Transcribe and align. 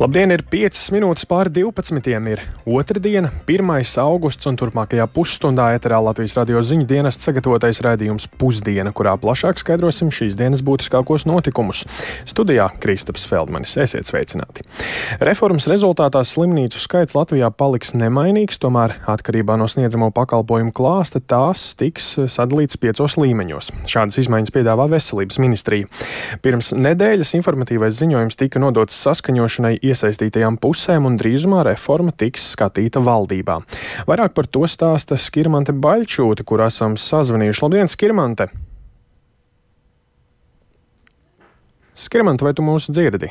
Labdien, 0.00 0.32
ir 0.32 0.40
5 0.48 0.94
minūtes 0.94 1.26
pāri 1.28 1.50
12. 1.52 2.06
ir 2.32 2.40
otrdiena, 2.64 3.28
1. 3.44 3.66
augusts, 4.00 4.46
un 4.48 4.56
turpmākajā 4.56 5.04
pusstundā 5.12 5.66
eterā 5.76 5.98
Latvijas 6.00 6.38
radio 6.38 6.62
ziņu 6.64 6.86
dienas 6.88 7.18
sagatavotais 7.20 7.82
raidījums 7.84 8.24
Pusdiena, 8.40 8.94
kurā 8.96 9.12
plašāk 9.20 9.60
skaidrosim 9.60 10.08
šīs 10.08 10.38
dienas 10.40 10.62
būtiskākos 10.64 11.26
notikumus. 11.28 11.82
Studijā 12.24 12.70
Kristaps 12.80 13.26
Feldmanis. 13.28 13.74
Esiet 13.76 14.08
sveicināti! 14.08 14.64
Reformas 15.20 15.68
rezultātā 15.68 16.24
slimnīcu 16.24 16.80
skaits 16.80 17.18
Latvijā 17.18 17.52
paliks 17.52 17.92
nemainīgs, 17.92 18.56
tomēr 18.64 18.96
atkarībā 19.04 19.58
no 19.60 19.68
sniedzamo 19.68 20.08
pakalpojumu 20.16 20.72
klāsta 20.72 21.20
tās 21.20 21.74
tiks 21.76 22.08
sadalīts 22.24 22.80
piecos 22.80 23.18
līmeņos. 23.20 23.68
Šādas 23.84 24.16
izmaiņas 24.24 24.56
piedāvā 24.56 24.88
Veselības 24.96 25.42
ministrija. 25.44 25.92
Pirms 26.40 26.72
nedēļas 26.72 27.36
informatīvais 27.42 28.00
ziņojums 28.00 28.40
tika 28.46 28.64
nodots 28.64 28.96
saskaņošanai 29.04 29.76
iesaistītajām 29.90 30.56
pusēm, 30.62 31.06
un 31.10 31.18
drīzumā 31.20 31.64
reforma 31.68 32.14
tiks 32.16 32.52
skatīta 32.54 33.02
valdībā. 33.04 33.58
Vairāk 34.08 34.34
par 34.36 34.48
to 34.50 34.64
stāsta 34.70 35.18
Skirmante 35.20 35.74
Baļķūte, 35.76 36.46
kur 36.46 36.64
esam 36.66 36.96
sazvanījuši. 37.00 37.64
Labdien, 37.66 37.90
Skirmante! 37.90 38.50
Skirmante, 42.00 42.46
vai 42.46 42.54
tu 42.56 42.64
mūs 42.64 42.88
dzirdi? 42.88 43.28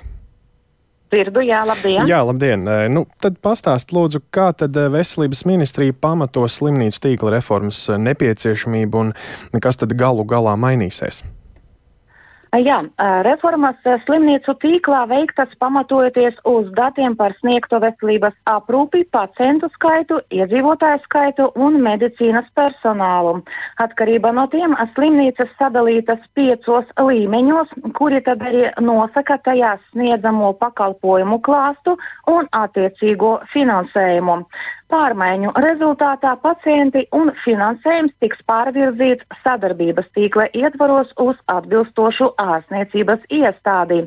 Dzirdu, 1.09 1.41
jā, 1.41 1.63
labdien. 1.65 2.05
Jā, 2.05 2.19
labdien. 2.21 2.67
Nu, 2.93 3.07
tad 3.17 3.39
pastāst, 3.41 3.89
lūdzu, 3.95 4.21
kā 4.29 4.51
tad 4.53 4.77
veselības 4.93 5.41
ministrija 5.49 5.95
pamato 5.97 6.43
slimnīcu 6.45 7.01
tīkla 7.07 7.33
reformas 7.39 7.81
nepieciešamību 7.97 9.01
un 9.07 9.63
kas 9.63 9.81
tad 9.81 9.97
galu 9.97 10.27
galā 10.29 10.53
mainīsies? 10.53 11.23
Jā, 12.49 12.79
reformas 13.21 13.77
slimnīcu 14.07 14.55
tīklā 14.57 15.03
veiktas 15.05 15.51
pamatojoties 15.61 16.39
uz 16.49 16.71
datiem 16.73 17.13
par 17.13 17.35
sniegto 17.37 17.77
veselības 17.83 18.33
aprūpi, 18.49 19.03
pacientu 19.13 19.69
skaitu, 19.75 20.17
iedzīvotāju 20.33 21.03
skaitu 21.03 21.45
un 21.53 21.77
medicīnas 21.85 22.47
personālu. 22.57 23.43
Atkarībā 23.85 24.31
no 24.33 24.47
tiem 24.49 24.73
slimnīcas 24.95 25.53
sadalītas 25.61 26.25
piecos 26.33 26.89
līmeņos, 26.97 27.75
kuri 27.93 28.23
tad 28.25 28.41
arī 28.41 28.65
nosaka 28.81 29.37
tajās 29.45 29.85
sniedzamo 29.91 30.49
pakalpojumu 30.57 31.37
klāstu 31.45 31.99
un 32.33 32.49
attiecīgo 32.49 33.35
finansējumu. 33.53 34.41
Pārmaiņu 34.89 35.51
rezultātā 35.61 36.31
pacienti 36.41 37.03
un 37.13 37.27
finansējums 37.43 38.15
tiks 38.23 38.39
pārvirzīts 38.49 39.27
sadarbības 39.43 40.07
tīkla 40.17 40.47
ietvaros 40.61 41.11
uz 41.25 41.37
atbilstošu 41.53 42.31
ārstniecības 42.41 43.27
iestādi. 43.37 43.99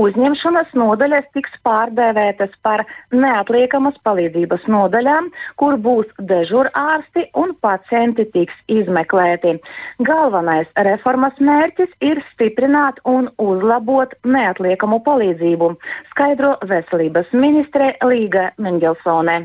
Uzņemšanas 0.00 0.72
nodaļas 0.82 1.28
tiks 1.36 1.60
pārdēvētas 1.68 2.56
par 2.64 2.86
neatliekamas 3.12 4.00
palīdzības 4.08 4.66
nodaļām, 4.72 5.28
kur 5.60 5.76
būs 5.76 6.16
dežurārsti 6.32 7.28
un 7.44 7.52
pacienti 7.60 8.24
tiks 8.32 8.56
izmeklēti. 8.80 9.58
Galvenais 10.00 10.72
reformas 10.88 11.36
mērķis 11.52 11.92
ir 12.00 12.24
stiprināt 12.32 13.04
un 13.04 13.28
uzlabot 13.36 14.16
neatliekamu 14.24 15.04
palīdzību, 15.04 15.74
skaidro 16.14 16.56
veselības 16.72 17.36
ministre 17.36 17.98
Līga 18.00 18.54
Mendelsone 18.56 19.42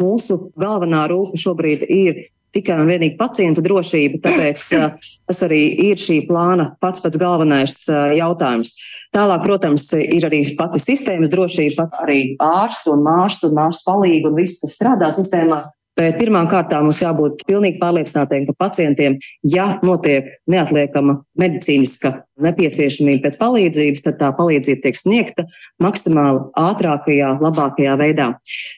mūsu 0.00 0.38
galvenā 0.60 1.06
rūpe 1.10 1.40
šobrīd 1.40 1.86
ir 1.88 2.22
tikai 2.54 2.80
un 2.82 2.88
vienīgi 2.90 3.18
pacientu 3.18 3.62
drošība, 3.62 4.20
tāpēc 4.24 4.64
tas 5.28 5.42
arī 5.46 5.60
ir 5.90 6.00
šī 6.00 6.24
plāna 6.28 6.72
pats 6.82 7.04
pats 7.04 7.20
galvenais 7.20 7.76
jautājums. 8.18 8.74
Tālāk, 9.14 9.42
protams, 9.42 9.88
ir 9.98 10.26
arī 10.28 10.44
pati 10.58 10.78
sistēmas 10.82 11.30
drošība, 11.32 11.84
pat 11.84 12.02
arī 12.04 12.20
ārsts 12.42 12.90
un 12.90 13.02
mārsts 13.06 13.48
un 13.48 13.56
mārsts 13.58 13.86
palīgi 13.86 14.30
un 14.30 14.38
viss, 14.38 14.62
kas 14.62 14.78
strādā 14.78 15.10
sistēmā. 15.14 15.62
Bet 15.98 16.16
pirmām 16.20 16.46
kārtām 16.48 16.86
mums 16.86 17.00
jābūt 17.02 17.42
pilnīgi 17.48 17.80
pārliecinātiem, 17.80 18.46
ka 18.48 18.54
pacientiem, 18.62 19.18
ja 19.42 19.66
notiek 19.84 20.28
neatliekama 20.50 21.18
medicīniska 21.40 22.12
nepieciešamība 22.46 23.26
pēc 23.26 23.40
palīdzības, 23.40 24.04
tad 24.06 24.20
tā 24.20 24.30
palīdzība 24.38 24.86
tiek 24.86 25.00
sniegta 25.00 25.44
maksimāli 25.82 26.46
ātrākajā, 26.62 27.34
labākajā 27.42 27.98
veidā. 28.00 28.30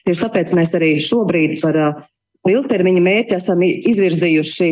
Tieši 0.07 0.25
tāpēc 0.25 0.55
mēs 0.57 0.73
arī 0.79 0.95
šobrīd 1.03 1.55
par 1.61 1.79
ilgtermiņa 2.49 3.03
mērķi 3.05 3.37
esam 3.37 3.61
izvirzījuši 3.63 4.71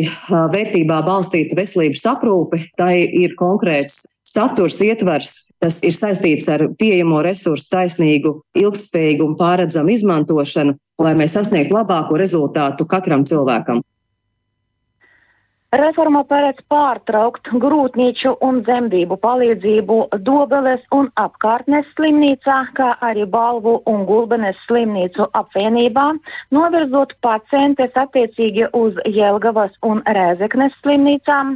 vērtībā 0.52 0.98
balstītu 1.06 1.56
veselības 1.56 2.04
aprūpi. 2.12 2.66
Tā 2.76 2.90
ir 2.98 3.36
konkrēts 3.38 4.02
saturs 4.32 4.80
ietvers, 4.84 5.32
kas 5.62 5.80
ir 5.84 5.94
saistīts 5.94 6.48
ar 6.52 6.66
pieejamo 6.78 7.20
resursu 7.24 7.68
taisnīgu, 7.72 8.34
ilgspējīgu 8.58 9.26
un 9.26 9.38
pāredzamu 9.38 9.92
izmantošanu, 9.94 10.76
lai 11.02 11.14
mēs 11.18 11.36
sasniegtu 11.36 11.76
labāko 11.76 12.18
rezultātu 12.20 12.86
katram 12.88 13.26
cilvēkam. 13.28 13.82
Reforma 15.72 16.20
paredz 16.28 16.58
pārtraukt 16.68 17.48
grūtnieču 17.62 18.34
un 18.44 18.58
dzemdību 18.60 19.16
palīdzību 19.22 19.94
Dobeles 20.20 20.82
un 20.92 21.06
apkārtnes 21.16 21.86
slimnīcā, 21.94 22.56
kā 22.76 22.88
arī 23.08 23.22
Balvu 23.24 23.78
un 23.88 24.02
Gulbenes 24.04 24.58
slimnīcu 24.66 25.30
apvienībā, 25.40 26.04
novirzot 26.52 27.14
pacientes 27.24 27.96
attiecīgi 28.02 28.68
uz 28.76 29.00
Jelgavas 29.08 29.78
un 29.88 30.02
Rēzeknes 30.18 30.76
slimnīcām. 30.82 31.54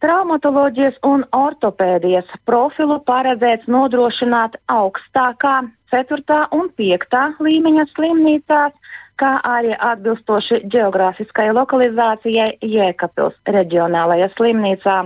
Traumatoloģijas 0.00 0.96
un 1.10 1.26
ortopēdijas 1.36 2.32
profilu 2.48 3.02
paredzēts 3.04 3.68
nodrošināt 3.68 4.56
augstākā 4.78 5.58
4. 5.92 6.40
un 6.56 6.72
5. 6.80 7.20
līmeņa 7.44 7.84
slimnīcās 7.92 8.96
kā 9.18 9.34
arī 9.44 9.74
atbilstoši 9.74 10.62
geogrāfiskai 10.72 11.50
lokalizācijai 11.56 12.50
Jēkabils 12.62 13.38
reģionālajā 13.58 14.30
slimnīcā. 14.36 14.98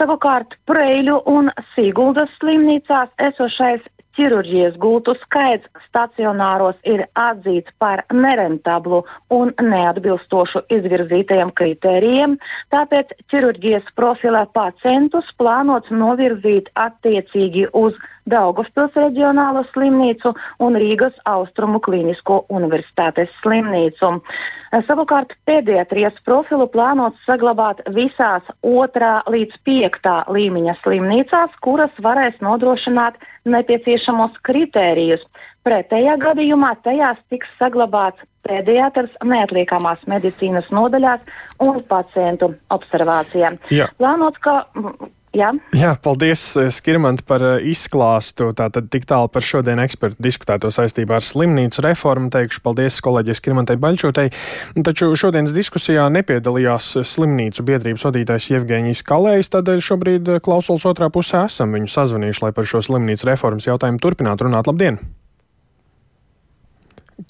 Savukārt 0.00 0.56
Preļu 0.66 1.20
un 1.30 1.50
Siguldas 1.74 2.32
slimnīcās 2.40 3.12
esošais 3.28 3.84
ķirurģijas 4.14 4.76
gultu 4.78 5.14
skaits 5.18 5.68
stacionāros 5.88 6.78
ir 6.86 7.04
atzīts 7.18 7.74
par 7.82 8.04
nerentablu 8.14 9.02
un 9.34 9.52
neatbilstošu 9.58 10.64
izvirzītajiem 10.76 11.50
kritērijiem, 11.60 12.36
tāpēc 12.74 13.14
ķirurģijas 13.32 13.90
profilā 13.98 14.44
pacientus 14.54 15.32
plānots 15.38 15.94
novirzīt 15.94 16.70
attiecīgi 16.86 17.68
uz 17.74 17.98
Daugavpils 18.24 18.94
reģionālo 18.96 19.64
slimnīcu 19.68 20.32
un 20.64 20.78
Rīgas 20.80 21.16
Austrumu 21.28 21.80
Klinisko 21.84 22.38
universitātes 22.48 23.32
slimnīcu. 23.42 24.10
Savukārt 24.88 25.34
pēdējais 25.44 26.22
profilu 26.24 26.66
plānots 26.72 27.20
saglabāt 27.28 27.82
visās 27.92 28.48
otrā 28.64 29.18
līdz 29.28 29.58
piektā 29.68 30.14
līmeņa 30.32 30.76
slimnīcās, 30.80 31.58
kuras 31.60 31.92
varēs 32.00 32.40
nodrošināt 32.40 33.20
nepieciešamos 33.44 34.40
kritērijus. 34.48 35.26
Pretējā 35.64 36.16
gadījumā 36.20 36.74
tajās 36.84 37.20
tiks 37.28 37.52
saglabāts 37.60 38.24
pēdējais 38.44 39.18
neatliekamās 39.24 40.04
medicīnas 40.08 40.70
nodaļās 40.72 41.20
un 41.64 41.82
pacientu 41.88 42.54
observācijām. 42.72 43.60
Plānots, 44.00 44.40
ka 44.40 44.64
Jā. 45.34 45.48
Jā, 45.74 45.96
paldies, 45.98 46.42
eh, 46.56 46.68
Skirmant, 46.70 47.24
par 47.26 47.42
eh, 47.42 47.64
izklāstu. 47.66 48.52
Tātad 48.54 48.86
tik 48.92 49.06
tālu 49.10 49.26
par 49.32 49.42
šodien 49.42 49.82
ekspertu 49.82 50.22
diskutēto 50.22 50.70
saistībā 50.70 51.18
ar 51.18 51.26
slimnīcu 51.26 51.82
reformu. 51.82 52.30
Teikšu 52.30 52.62
paldies 52.62 53.00
kolēģis 53.02 53.42
Skirmantai 53.42 53.76
Baļķotei. 53.82 54.30
Taču 54.86 55.10
šodienas 55.18 55.56
diskusijā 55.56 56.06
nepiedalījās 56.14 56.92
slimnīcu 57.10 57.66
biedrības 57.66 58.06
vadītājs 58.06 58.48
Jevgeņijs 58.54 59.02
Kalējs, 59.10 59.50
tādēļ 59.56 59.84
šobrīd 59.90 60.32
eh, 60.36 60.40
klausulas 60.44 60.86
otrā 60.86 61.10
pusē 61.10 61.48
esam 61.48 61.74
viņu 61.74 61.90
sazvanījuši, 61.90 62.46
lai 62.46 62.54
par 62.54 62.70
šo 62.70 62.84
slimnīcu 62.86 63.32
reformas 63.32 63.66
jautājumu 63.66 64.02
turpinātu 64.06 64.46
runāt. 64.46 64.70
Labdien! 64.70 65.02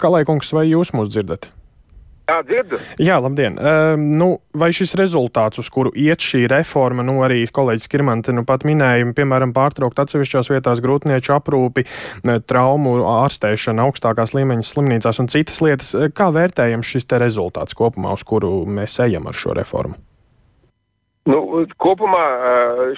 Kalējkungs, 0.01 0.53
vai 0.53 0.69
jūs 0.69 0.93
mūs 0.93 1.09
dzirdat? 1.13 1.49
Jā, 2.25 2.39
dzirdu. 2.41 2.79
Jā, 3.01 3.19
labdien. 3.21 3.59
Uh, 3.61 3.93
nu, 3.97 4.29
vai 4.57 4.71
šis 4.73 4.95
rezultāts, 4.97 5.59
uz 5.61 5.69
kuru 5.69 5.91
iet 5.93 6.23
šī 6.25 6.45
reforma, 6.49 7.05
nu 7.05 7.19
arī 7.25 7.43
kolēģis 7.53 7.91
Kirmante 7.91 8.33
nu 8.33 8.41
pat 8.47 8.65
minēja, 8.65 9.05
piemēram, 9.17 9.53
pārtraukt 9.53 10.01
atsevišķās 10.01 10.49
vietās 10.49 10.81
grūtnieču 10.81 11.35
aprūpi, 11.37 11.85
traumu 12.49 12.97
ārstēšanu 13.11 13.85
augstākās 13.85 14.33
līmeņa 14.37 14.65
slimnīcās 14.65 15.21
un 15.21 15.29
citas 15.33 15.61
lietas, 15.61 15.93
kā 16.17 16.31
vērtējams 16.33 16.95
šis 16.95 17.09
te 17.11 17.21
rezultāts 17.21 17.77
kopumā, 17.77 18.17
uz 18.17 18.25
kuru 18.25 18.57
mēs 18.65 18.97
ejam 19.05 19.29
ar 19.29 19.37
šo 19.37 19.53
reformu? 19.61 20.01
Nu, 21.25 21.39
kopumā 21.81 22.23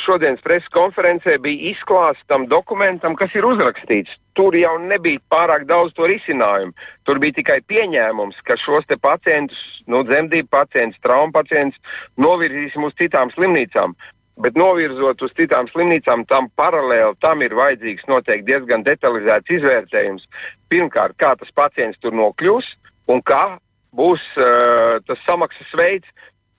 šodienas 0.04 0.42
preses 0.44 0.68
konferencē 0.76 1.38
bija 1.40 1.70
izklāsts 1.70 2.26
tam 2.28 2.44
dokumentam, 2.52 3.16
kas 3.16 3.32
ir 3.40 3.48
uzrakstīts. 3.48 4.18
Tur 4.36 4.56
jau 4.60 4.74
nebija 4.84 5.22
pārāk 5.32 5.64
daudz 5.70 5.96
to 5.96 6.10
risinājumu. 6.12 6.76
Tur 7.08 7.22
bija 7.24 7.38
tikai 7.40 7.62
pieņēmums, 7.72 8.42
ka 8.44 8.60
šos 8.60 8.84
pacientus, 9.00 9.62
nu, 9.88 10.04
dzemdību 10.04 10.52
pacientus, 10.52 11.00
traumu 11.00 11.32
pacientus 11.32 11.80
novirzīsim 12.20 12.84
uz 12.84 12.94
citām 13.00 13.32
slimnīcām. 13.32 13.96
bet 14.38 14.58
novirzot 14.58 15.22
uz 15.26 15.32
citām 15.38 15.66
slimnīcām, 15.72 16.26
tam 16.30 16.50
paralēli 16.60 17.16
tam 17.24 17.42
ir 17.42 17.56
vajadzīgs 17.58 18.06
noteikti 18.10 18.52
diezgan 18.52 18.84
detalizēts 18.86 19.56
izvērtējums. 19.58 20.28
Pirmkārt, 20.70 21.18
kā 21.18 21.34
tas 21.40 21.50
pacients 21.56 21.98
tur 22.02 22.14
nokļūs 22.14 22.70
un 23.10 23.24
kā 23.26 23.58
būs 23.98 24.22
uh, 24.38 25.00
tas 25.08 25.24
samaksas 25.26 25.74
veids, 25.78 26.12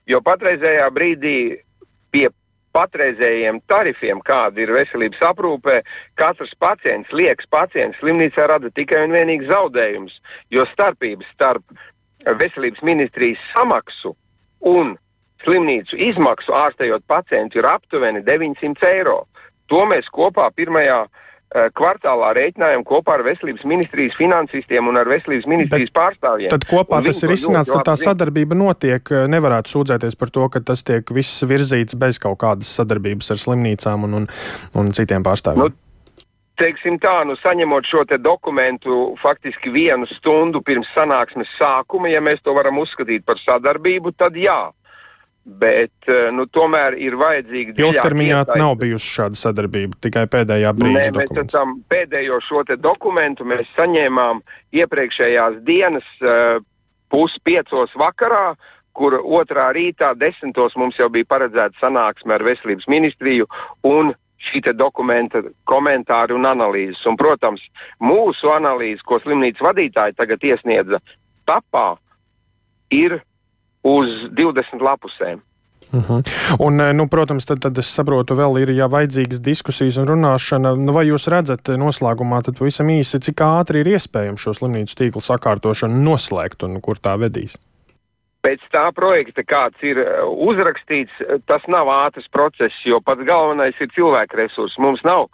jo 0.09 0.21
patreizējā 0.25 0.87
brīdī 0.95 1.37
pie 2.13 2.27
patreizējiem 2.75 3.61
tarifiem, 3.69 4.21
kāda 4.25 4.61
ir 4.63 4.73
veselības 4.73 5.21
aprūpē, 5.31 5.79
katrs 6.19 6.53
pacients, 6.61 7.13
liekas 7.13 7.49
pacients, 7.49 7.97
slimnīcā 8.01 8.47
rada 8.49 8.69
tikai 8.69 9.05
un 9.07 9.15
vienīgi 9.17 9.49
zaudējumus, 9.49 10.19
jo 10.53 10.65
starpības 10.69 11.29
starp 11.33 11.79
veselības 12.39 12.83
ministrijas 12.85 13.41
samaksu 13.53 14.13
un 14.69 14.95
slimnīcu 15.43 15.97
izmaksu 16.09 16.53
ārstējot 16.53 17.05
pacientu 17.07 17.61
ir 17.61 17.69
aptuveni 17.69 18.21
900 18.27 18.91
eiro. 18.91 19.23
To 19.69 19.85
mēs 19.89 20.09
kopā 20.13 20.49
pirmajā 20.57 21.03
uh, 21.05 21.25
kvartālā 21.49 22.29
rēķinājām 22.37 22.83
kopā 22.85 23.15
ar 23.17 23.23
Veselības 23.25 23.65
ministrijas 23.65 24.17
finansistiem 24.19 24.87
un 24.91 24.99
ar 25.01 25.09
Veselības 25.09 25.47
ministrijas 25.49 25.89
Bet 25.89 25.97
pārstāvjiem. 25.97 26.53
Tad 26.53 26.67
kopā 26.69 27.01
tas 27.05 27.23
ir 27.25 27.33
izsnāts, 27.33 27.73
tad 27.73 27.87
tā 27.89 27.97
sadarbība 27.97 28.57
notiek. 28.57 29.13
Nevarētu 29.33 29.73
sūdzēties 29.73 30.17
par 30.19 30.33
to, 30.35 30.45
ka 30.53 30.61
tas 30.61 30.85
tiek 30.85 31.09
viss 31.15 31.41
virzīts 31.49 31.97
bez 31.97 32.21
kaut 32.21 32.37
kādas 32.43 32.69
sadarbības 32.77 33.33
ar 33.33 33.41
slimnīcām 33.41 34.05
un, 34.05 34.17
un, 34.21 34.27
un 34.77 34.91
citiem 34.93 35.25
pārstāvjiem. 35.25 35.65
Nu, 35.65 36.25
teiksim 36.59 36.99
tā, 37.01 37.21
nu, 37.25 37.37
saņemot 37.39 37.87
šo 37.87 38.03
dokumentu 38.19 39.15
faktiski 39.21 39.71
vienu 39.73 40.07
stundu 40.09 40.61
pirms 40.61 40.89
sanāksmes 40.95 41.49
sākuma, 41.57 42.11
ja 42.11 42.21
mēs 42.21 42.43
to 42.43 42.53
varam 42.53 42.77
uzskatīt 42.83 43.25
par 43.25 43.39
sadarbību, 43.41 44.13
tad 44.17 44.37
jā. 44.37 44.69
Bet 45.49 46.07
eh, 46.07 46.29
nu, 46.35 46.45
tomēr 46.45 46.97
ir 47.01 47.15
vajadzīga. 47.17 47.73
Ilgtermiņā 47.81 48.43
nav 48.59 48.75
bijusi 48.81 49.13
šāda 49.15 49.39
sadarbība, 49.39 49.97
tikai 50.05 50.27
pēdējā 50.29 50.73
brīdī. 50.77 50.97
Nē, 50.97 51.05
mēs 51.15 51.43
esam 51.43 51.79
pēdējo 51.89 52.37
šo 52.45 52.63
dokumentu 52.77 53.47
mēs 53.49 53.69
saņēmām 53.77 54.43
iepriekšējās 54.77 55.61
dienas 55.65 56.09
uh, 56.21 56.59
puspiecos 57.09 57.95
vakarā, 57.97 58.53
kur 58.93 59.17
otrā 59.23 59.69
rītā 59.73 60.11
desmitos 60.19 60.75
mums 60.77 60.99
jau 60.99 61.09
bija 61.09 61.27
paredzēta 61.29 61.79
sanāksme 61.81 62.35
ar 62.35 62.45
veselības 62.45 62.89
ministriju 62.91 63.47
un 63.87 64.13
šī 64.39 64.61
dokumenta 64.75 65.41
komentāri 65.67 66.35
un 66.35 66.45
analīzes. 66.47 67.01
Un, 67.07 67.17
protams, 67.19 67.63
mūsu 67.99 68.51
analīze, 68.53 69.03
ko 69.03 69.19
slimnīcas 69.19 69.65
vadītāji 69.65 70.15
tagad 70.19 70.43
iesniedza 70.43 71.01
tapā, 71.49 71.97
ir 72.91 73.19
uz 73.83 74.29
20 74.31 74.81
lapusēm. 74.81 75.41
Uh 75.91 75.99
mhm. 75.99 76.13
-huh. 76.13 76.55
Un, 76.59 76.79
eh, 76.79 76.93
nu, 76.93 77.07
protams, 77.07 77.45
tad, 77.45 77.59
tad 77.59 77.77
es 77.77 77.93
saprotu, 77.93 78.35
vēl 78.35 78.61
ir 78.61 78.69
ja 78.69 78.87
vajadzīgas 78.87 79.39
diskusijas 79.39 79.97
un 79.97 80.07
runāšana. 80.07 80.75
Nu, 80.77 80.93
vai 80.93 81.05
jūs 81.05 81.27
redzat 81.27 81.69
eh, 81.69 81.77
noslēgumā, 81.77 82.43
tad 82.43 82.57
pavisam 82.57 82.87
īsi, 82.87 83.19
cik 83.19 83.41
ātri 83.41 83.79
ir 83.79 83.87
iespējams 83.87 84.41
šo 84.41 84.53
slimnīcu 84.53 84.95
tīklu 84.95 85.21
sakārtošanu 85.21 86.03
noslēgt 86.03 86.63
un 86.63 86.81
kur 86.81 86.97
tā 86.97 87.17
vedīs? 87.17 87.57
Pēc 88.41 88.59
tā 88.71 88.91
projekta, 88.93 89.43
kāds 89.43 89.81
ir 89.81 89.97
eh, 89.97 90.21
uzrakstīts, 90.23 91.11
tas 91.45 91.61
nav 91.67 91.87
ātrs 91.87 92.29
process, 92.31 92.85
jo 92.85 93.01
pats 93.01 93.23
galvenais 93.23 93.81
ir 93.81 93.87
cilvēku 93.95 94.37
resursi. 94.37 94.81
Mums 94.81 95.03
nav 95.03 95.25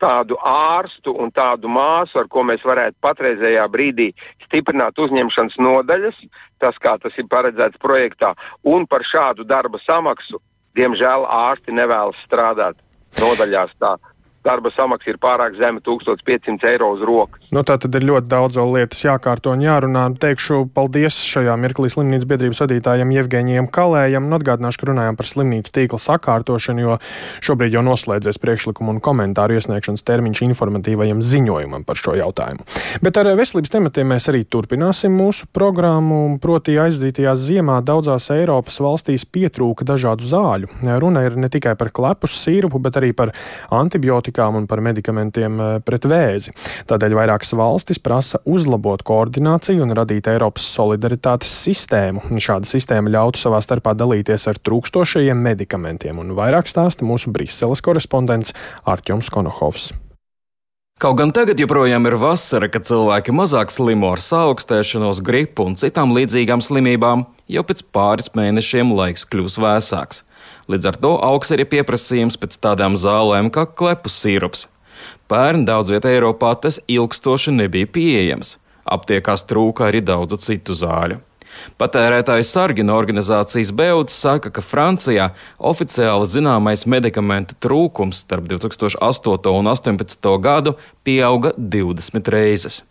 tādu 0.00 0.38
ārstu 0.46 1.14
un 1.20 1.32
tādu 1.32 1.70
māsu, 1.70 2.18
ar 2.20 2.28
ko 2.32 2.44
mēs 2.46 2.64
varētu 2.66 2.96
patreizējā 3.04 3.66
brīdī 3.72 4.10
stiprināt 4.46 4.98
uzņemšanas 4.98 5.58
nodaļas, 5.60 6.20
tas 6.62 6.78
kā 6.80 6.96
tas 7.02 7.16
ir 7.20 7.28
paredzēts 7.30 7.80
projektā, 7.82 8.34
un 8.64 8.86
par 8.86 9.04
šādu 9.06 9.44
darba 9.44 9.80
samaksu, 9.84 10.40
diemžēl 10.78 11.26
ārsti 11.28 11.76
nevēlas 11.76 12.20
strādāt 12.26 12.80
nodaļās. 13.20 13.76
Tā 13.80 13.96
darba 14.46 14.70
samaksa 14.72 15.12
ir 15.12 15.18
pārāk 15.20 15.56
zema, 15.58 15.82
1500 15.84 16.68
eiro 16.72 16.90
uz 16.94 17.02
rokas. 17.04 17.44
Nu, 17.52 17.62
tā 17.66 17.76
tad 17.80 17.94
ir 17.98 18.06
ļoti 18.08 18.28
daudz 18.30 18.56
lietas 18.60 19.02
jākārto 19.04 19.52
un 19.52 19.62
jārunā. 19.64 20.06
Teikšu 20.20 20.62
paldies 20.74 21.18
šajā 21.28 21.56
mirklī 21.60 21.90
slimnīcas 21.92 22.28
biedrības 22.30 22.62
vadītājam 22.64 23.12
Jevgeņijam 23.14 23.68
Kalējam 23.74 24.28
un 24.28 24.36
atgādināšu, 24.38 24.80
ka 24.80 24.88
runājam 24.90 25.18
par 25.18 25.28
slimnīcu 25.28 25.74
tīkla 25.76 26.00
sakārtošanu, 26.00 26.84
jo 26.84 26.96
šobrīd 27.44 27.76
jau 27.76 27.84
noslēdzies 27.84 28.40
priekšlikumu 28.40 28.94
un 28.94 29.02
komentāru 29.04 29.58
iesniegšanas 29.58 30.06
termiņš 30.08 30.42
informatīvajam 30.48 31.20
ziņojumam 31.20 31.84
par 31.88 32.00
šo 32.00 32.16
jautājumu. 32.20 32.64
Bet 33.04 33.20
ar 33.20 33.32
veselības 33.36 33.74
tematiem 33.76 34.12
mēs 34.14 34.30
arī 34.32 34.44
turpināsim 34.48 35.14
mūsu 35.20 35.50
programmu, 35.52 36.38
proti 36.40 36.78
aizdītajā 36.80 37.36
ziemā 37.36 37.80
daudzās 37.84 38.30
Eiropas 38.32 38.80
valstīs 38.80 39.26
pietrūka 39.28 39.84
dažādu 39.88 40.28
zāļu. 40.30 40.72
Runa 41.00 41.26
ir 41.26 41.36
ne 41.40 41.50
tikai 41.52 41.76
par 41.76 41.92
klepus 41.94 42.38
sīrupu, 42.40 42.80
bet 42.82 42.96
arī 43.00 43.12
par 43.16 43.34
antibiotiku 43.74 44.29
narkotikām 44.30 44.56
un 44.56 44.66
par 44.66 44.80
medikamentiem 44.80 45.60
eh, 45.60 45.80
pret 45.84 46.04
vēzi. 46.04 46.52
Tādēļ 46.86 47.14
vairākas 47.14 47.52
valstis 47.54 47.98
prasa 47.98 48.40
uzlabot 48.44 49.02
koordināciju 49.02 49.82
un 49.82 49.94
radīt 49.94 50.28
Eiropas 50.28 50.64
solidaritātes 50.64 51.50
sistēmu. 51.50 52.38
Šāda 52.38 52.66
sistēma 52.66 53.10
ļautu 53.10 53.38
savā 53.38 53.60
starpā 53.60 53.94
dalīties 53.94 54.48
ar 54.48 54.58
trūkstošajiem 54.58 55.36
medikamentiem, 55.36 56.18
un 56.18 56.34
vairāk 56.34 56.68
stāsta 56.68 57.04
mūsu 57.04 57.30
Briseles 57.30 57.80
korespondents 57.82 58.54
Arķoms 58.86 59.30
Konohovs. 59.30 59.92
Kaut 61.00 61.16
gan 61.16 61.30
tagad 61.32 61.56
joprojām 61.56 62.04
ir 62.10 62.18
vasara, 62.20 62.68
kad 62.68 62.84
cilvēki 62.84 63.32
mazāk 63.32 63.70
slimo 63.72 64.10
ar 64.12 64.20
saaugstēšanos, 64.20 65.22
gripu 65.24 65.64
un 65.64 65.78
citām 65.80 66.12
līdzīgām 66.12 66.60
slimībām, 66.60 67.24
jau 67.48 67.62
pēc 67.64 67.86
pāris 67.88 68.28
mēnešiem 68.36 68.92
laiks 68.92 69.24
kļūs 69.24 69.56
vēsāks. 69.64 70.26
Līdz 70.70 70.86
ar 70.86 70.98
to 71.02 71.16
augs 71.26 71.50
arī 71.54 71.64
pieprasījums 71.66 72.36
pēc 72.38 72.54
tādām 72.62 72.94
zālēm 73.00 73.48
kā 73.50 73.64
klepus 73.66 74.20
sīrups. 74.22 74.68
Pērn 75.30 75.64
daudz 75.66 75.90
vietā 75.90 76.12
Eiropā 76.12 76.52
tas 76.62 76.78
ilgstoši 76.86 77.54
nebija 77.56 77.88
pieejams. 77.90 78.58
Aptiekās 78.86 79.42
trūka 79.50 79.88
arī 79.88 80.02
daudzu 80.04 80.38
citu 80.44 80.76
zāļu. 80.76 81.18
Patērētāju 81.80 82.46
sargi 82.46 82.84
no 82.86 82.94
organizācijas 83.00 83.72
Beuds 83.74 84.14
saka, 84.14 84.52
ka 84.54 84.62
Francijā 84.62 85.32
oficiāli 85.58 86.28
zināmais 86.30 86.86
medikamentu 86.86 87.58
trūkums 87.58 88.22
starp 88.22 88.46
2008 88.52 89.50
un 89.50 89.72
2018 89.72 90.38
gadu 90.46 90.76
pieauga 91.02 91.52
20 91.58 92.30
reizes. 92.30 92.82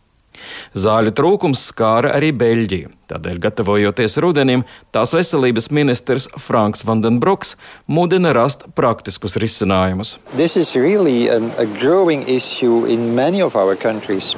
Zāļu 0.76 1.16
trūkums 1.16 1.64
skāra 1.72 2.12
arī 2.20 2.34
Beļģiju. 2.36 2.99
Tādēļ, 3.10 3.40
gatavojoties 3.42 4.20
rudenim, 4.22 4.62
tās 4.94 5.16
veselības 5.18 5.72
ministrs 5.74 6.28
Franks 6.38 6.83
Vandenbroks 6.86 7.56
mudina 7.90 8.36
rast 8.38 8.68
praktiskus 8.78 9.33
risinājumus. 9.42 10.19
Really 10.80 11.26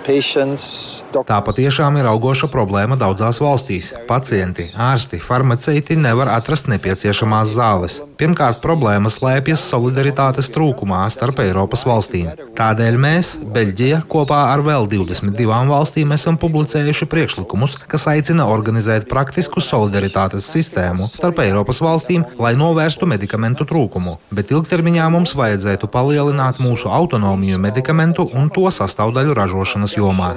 Patients, 0.06 0.64
Tā 1.12 1.40
patiešām 1.44 2.00
ir 2.00 2.08
augoša 2.14 2.48
problēma 2.54 2.96
daudzās 3.00 3.42
valstīs. 3.44 3.92
Pacienti, 4.08 4.70
ārsti, 4.80 5.20
farmaceiti 5.20 6.00
nevar 6.00 6.32
atrast 6.32 6.72
nepieciešamās 6.72 7.52
zāles. 7.52 8.00
Pirmkārt, 8.22 8.62
problēma 8.64 9.12
slēpjas 9.12 9.66
solidaritātes 9.68 10.48
trūkumā 10.56 11.04
starp 11.12 11.44
Eiropas 11.44 11.84
valstīm. 11.88 12.32
Tādēļ 12.56 13.00
mēs, 13.02 13.34
Beļģija, 13.52 14.04
kopā 14.12 14.46
ar 14.54 14.64
vēl 14.64 14.88
22 14.92 15.62
valstīm 15.72 16.16
esam 16.16 16.40
publicējuši 16.40 17.10
priekšlikumus, 17.12 17.82
kas 17.92 18.08
aicina 18.12 18.48
organizēt 18.48 18.61
organizēt 18.62 19.08
praktisku 19.10 19.62
solidaritātes 19.64 20.48
sistēmu 20.54 21.08
starp 21.10 21.42
Eiropas 21.44 21.82
valstīm, 21.84 22.26
lai 22.42 22.54
novērstu 22.60 23.10
medikamentu 23.10 23.66
trūkumu, 23.68 24.18
bet 24.34 24.54
ilgtermiņā 24.54 25.10
mums 25.14 25.36
vajadzētu 25.38 25.90
palielināt 25.92 26.62
mūsu 26.64 26.92
autonomiju 26.92 27.60
medikamentu 27.62 28.28
un 28.38 28.50
to 28.54 28.70
sastāvdaļu 28.72 29.36
ražošanas 29.38 29.98
jomā. 29.98 30.32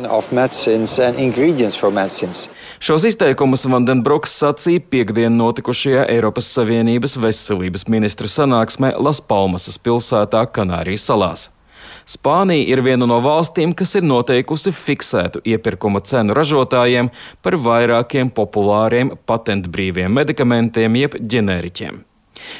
Šos 2.85 3.09
izteikumus 3.11 3.66
Vandenbroks 3.71 4.38
sacīja 4.43 4.85
piekdien 4.90 5.37
notikušajā 5.40 6.07
Eiropas 6.14 6.50
Savienības 6.57 7.19
veselības 7.21 7.88
ministru 7.93 8.31
sanāksmē 8.31 8.95
Las 8.99 9.21
Palmasas 9.21 9.81
pilsētā 9.81 10.47
Kanārijas 10.54 11.11
salās. 11.11 11.50
Spānija 12.04 12.68
ir 12.68 12.82
viena 12.84 13.08
no 13.08 13.20
valstīm, 13.25 13.73
kas 13.76 13.94
ir 13.96 14.04
noteikusi 14.04 14.73
fiksētu 14.76 15.40
iepirkuma 15.49 16.02
cenu 16.04 16.37
ražotājiem 16.37 17.08
par 17.42 17.56
vairākiem 17.66 18.32
populāriem 18.34 19.14
patentbrīviem 19.28 20.12
medikamentiem 20.12 21.00
jeb 21.00 21.16
ģeneriķiem. 21.20 22.02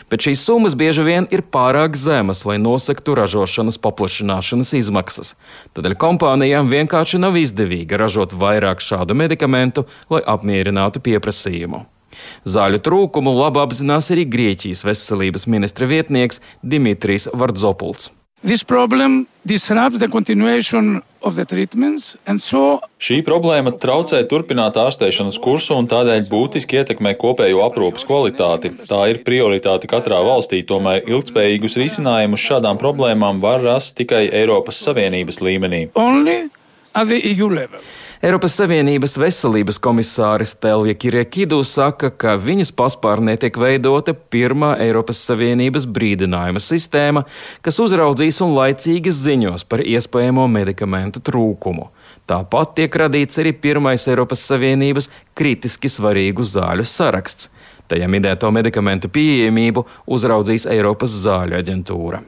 Bet 0.09 0.25
šīs 0.25 0.45
summas 0.47 0.77
bieži 0.79 1.05
vien 1.05 1.27
ir 1.35 1.43
pārāk 1.53 1.97
zemas, 1.99 2.45
lai 2.49 2.57
nosaktu 2.63 3.17
ražošanas 3.19 3.77
paplašināšanas 3.85 4.73
izmaksas. 4.81 5.35
Tādēļ 5.77 5.99
kompānijām 6.01 6.71
vienkārši 6.73 7.21
nav 7.21 7.37
izdevīgi 7.41 7.99
ražot 8.01 8.33
vairāk 8.33 8.81
šādu 8.85 9.17
medikamentu, 9.19 9.85
lai 10.09 10.23
apmierinātu 10.25 11.05
pieprasījumu. 11.05 11.85
Zāļu 12.47 12.81
trūkumu 12.87 13.35
labi 13.35 13.61
apzinās 13.65 14.13
arī 14.15 14.25
Grieķijas 14.31 14.85
veselības 14.87 15.49
ministra 15.51 15.91
vietnieks 15.91 16.41
Dimitrijs 16.63 17.29
Vardzopuls. 17.35 18.13
This 18.45 18.63
problem 18.63 19.27
disrupts 19.47 19.99
the 19.99 20.09
continuation 20.09 21.03
So... 22.37 22.81
Šī 23.01 23.23
problēma 23.25 23.71
traucē 23.81 24.19
turpināt 24.29 24.77
ārstēšanas 24.77 25.39
kursu 25.41 25.79
un 25.79 25.89
tādēļ 25.89 26.27
būtiski 26.29 26.77
ietekmē 26.83 27.15
kopējo 27.17 27.63
aprūpas 27.65 28.05
kvalitāti. 28.05 28.75
Tā 28.85 28.99
ir 29.09 29.23
prioritāte 29.25 29.89
katrā 29.89 30.21
valstī, 30.27 30.61
tomēr 30.69 31.09
ilgspējīgus 31.09 31.79
risinājumus 31.81 32.45
šādām 32.45 32.77
problēmām 32.83 33.41
var 33.41 33.65
rast 33.65 33.97
tikai 33.97 34.27
Eiropas 34.29 34.83
Savienības 34.85 35.41
līmenī. 35.41 35.87
Only 35.97 36.51
at 36.95 37.09
the 37.09 37.21
EU 37.35 37.51
level. 37.51 37.81
Eiropas 38.25 38.55
Savienības 38.57 39.19
veselības 39.21 39.77
komisāris 39.83 40.55
Telja 40.57 40.95
Kiriekidu 40.97 41.59
saka, 41.69 42.09
ka 42.09 42.39
viņas 42.41 42.71
paspārnē 42.73 43.35
tiek 43.37 43.59
veidota 43.61 44.15
pirmā 44.15 44.71
Eiropas 44.81 45.21
Savienības 45.29 45.85
brīdinājuma 45.85 46.63
sistēma, 46.63 47.27
kas 47.61 47.81
uzraudzīs 47.85 48.41
un 48.47 48.55
laicīgi 48.57 49.13
ziņos 49.13 49.67
par 49.69 49.85
iespējamo 49.85 50.47
medikamentu 50.49 51.21
trūkumu. 51.21 51.91
Tāpat 52.25 52.77
tiek 52.79 52.97
radīts 53.05 53.43
arī 53.43 53.53
pirmais 53.53 54.09
Eiropas 54.09 54.47
Savienības 54.49 55.11
kritiski 55.37 55.91
svarīgu 55.93 56.47
zāļu 56.49 56.87
saraksts. 56.89 57.51
Tajā 57.93 58.09
minēto 58.09 58.49
medikamentu 58.49 59.13
pieejamību 59.13 59.85
uzraudzīs 60.17 60.65
Eiropas 60.73 61.13
zāļu 61.27 61.61
aģentūra. 61.61 62.23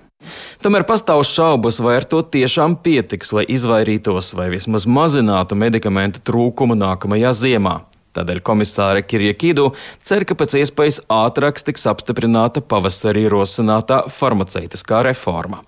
Tomēr 0.66 0.82
pastāv 0.82 1.20
šaubas, 1.22 1.76
vai 1.78 1.98
ar 2.00 2.04
to 2.10 2.22
tiešām 2.26 2.78
pietiks, 2.82 3.28
lai 3.36 3.44
izvairītos 3.54 4.32
vai 4.34 4.48
vismaz 4.50 4.82
mazinātu 4.90 5.54
medikamentu 5.54 6.22
trūkumu 6.26 6.74
nākamajā 6.74 7.30
ziemā. 7.38 7.76
Tādēļ 8.16 8.40
komisāre 8.42 9.04
Kirjakidu 9.06 9.68
cer, 10.02 10.24
ka 10.26 10.34
pēc 10.34 10.56
iespējas 10.62 11.02
ātrāk 11.12 11.60
tiks 11.62 11.84
apstiprināta 11.86 12.62
pavasarī 12.64 13.26
rosinātā 13.30 14.00
farmaceitiskā 14.10 15.02
reforma. 15.06 15.60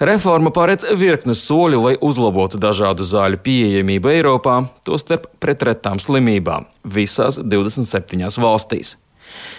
Reforma 0.00 0.54
paredz 0.54 0.86
virkni 0.96 1.34
soļu, 1.36 1.82
lai 1.84 1.96
uzlabotu 2.00 2.56
dažādu 2.62 3.04
zāļu 3.04 3.42
pieejamību 3.44 4.14
Eiropā, 4.14 4.62
tostarp 4.88 5.26
pret 5.42 5.66
retām 5.68 6.00
slimībām 6.00 6.70
visās 6.88 7.42
27 7.42 8.40
valstīs. 8.40 8.94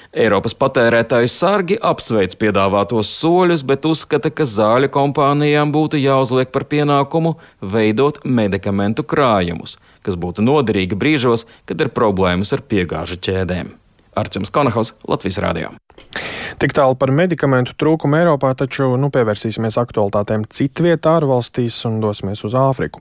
Eiropas 0.09 0.55
patērētāju 0.57 1.29
sargi 1.29 1.75
apsveic 1.85 2.33
piedāvātos 2.41 3.11
soļus, 3.19 3.61
bet 3.61 3.85
uzskata, 3.85 4.31
ka 4.33 4.47
zāļu 4.49 4.89
kompānijām 4.95 5.69
būtu 5.75 6.01
jāuzliek 6.01 6.49
par 6.49 6.65
pienākumu 6.71 7.35
veidot 7.61 8.17
medikamentu 8.25 9.05
krājumus, 9.05 9.77
kas 10.01 10.17
būtu 10.17 10.41
noderīgi 10.41 10.97
brīžos, 10.97 11.45
kad 11.69 11.85
ir 11.85 11.93
problēmas 11.93 12.55
ar 12.57 12.65
piegāžu 12.65 13.21
ķēdēm. 13.21 13.69
Arčuns 14.19 14.51
Konahaus, 14.53 14.93
Latvijas 15.07 15.41
Rādio. 15.43 15.75
Tik 16.59 16.73
tālu 16.75 16.95
par 16.99 17.11
medikamentu 17.13 17.75
trūkumu 17.79 18.17
Eiropā, 18.17 18.49
taču 18.57 18.89
nu, 18.99 19.07
pievērsīsimies 19.13 19.77
aktualitātēm 19.79 20.43
citvietā 20.51 21.13
ārvalstīs 21.19 21.77
un 21.87 21.99
dosimies 22.03 22.41
uz 22.47 22.55
Āfriku. 22.57 22.99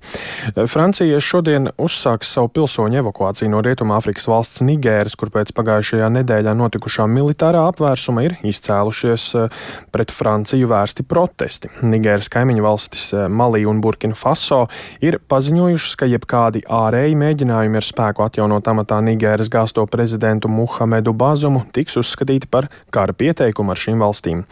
Francija 0.70 1.18
šodien 1.25 1.70
uzsāks 1.80 2.30
savu 2.37 2.52
pilsoņu 2.54 3.00
evakuāciju 3.00 3.50
no 3.50 3.62
Rietumāfrikas 3.64 4.28
valsts 4.30 4.62
Nigēras, 4.62 5.16
kur 5.18 5.32
pēc 5.34 5.50
pagājušajā 5.56 6.10
nedēļā 6.18 6.54
notikušā 6.58 7.08
militārā 7.10 7.64
apvērsuma 7.72 8.26
ir 8.28 8.37
izcēlušies 8.46 9.26
eh, 9.40 9.58
pret 9.94 10.14
Franciju 10.14 10.68
vērsti 10.70 11.06
protesti. 11.08 11.72
Nigēras 11.82 12.30
kaimiņu 12.34 12.66
valstis 12.66 13.08
eh, 13.16 13.26
Malī 13.32 13.64
un 13.66 13.82
Burkina 13.82 14.14
Faso 14.18 14.66
ir 15.02 15.18
paziņojušas, 15.32 15.96
ka 15.98 16.10
jebkādi 16.12 16.62
ārēji 16.68 17.18
mēģinājumi 17.25 17.80
ar 17.80 17.88
spēku 17.88 18.28
atjaunot 18.28 18.70
amatā 18.70 19.00
Nigēras 19.08 19.50
gāsto 19.50 19.88
prezidentu 19.90 20.52
Muhamedu 20.52 21.08
Bazumu 21.17 21.65
tiks 21.73 21.99
uzskatīti 22.00 22.50
par 22.50 22.69
kara 22.95 23.15
pieteikumu 23.17 23.75
ar 23.75 23.81
šīm 23.81 24.05
valstīm. 24.05 24.45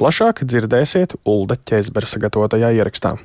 Plašāk 0.00 0.44
dzirdēsiet 0.46 1.16
Ulda 1.24 1.58
Ķezbera 1.60 2.10
sagatavotajā 2.10 2.74
ierakstā. 2.80 3.16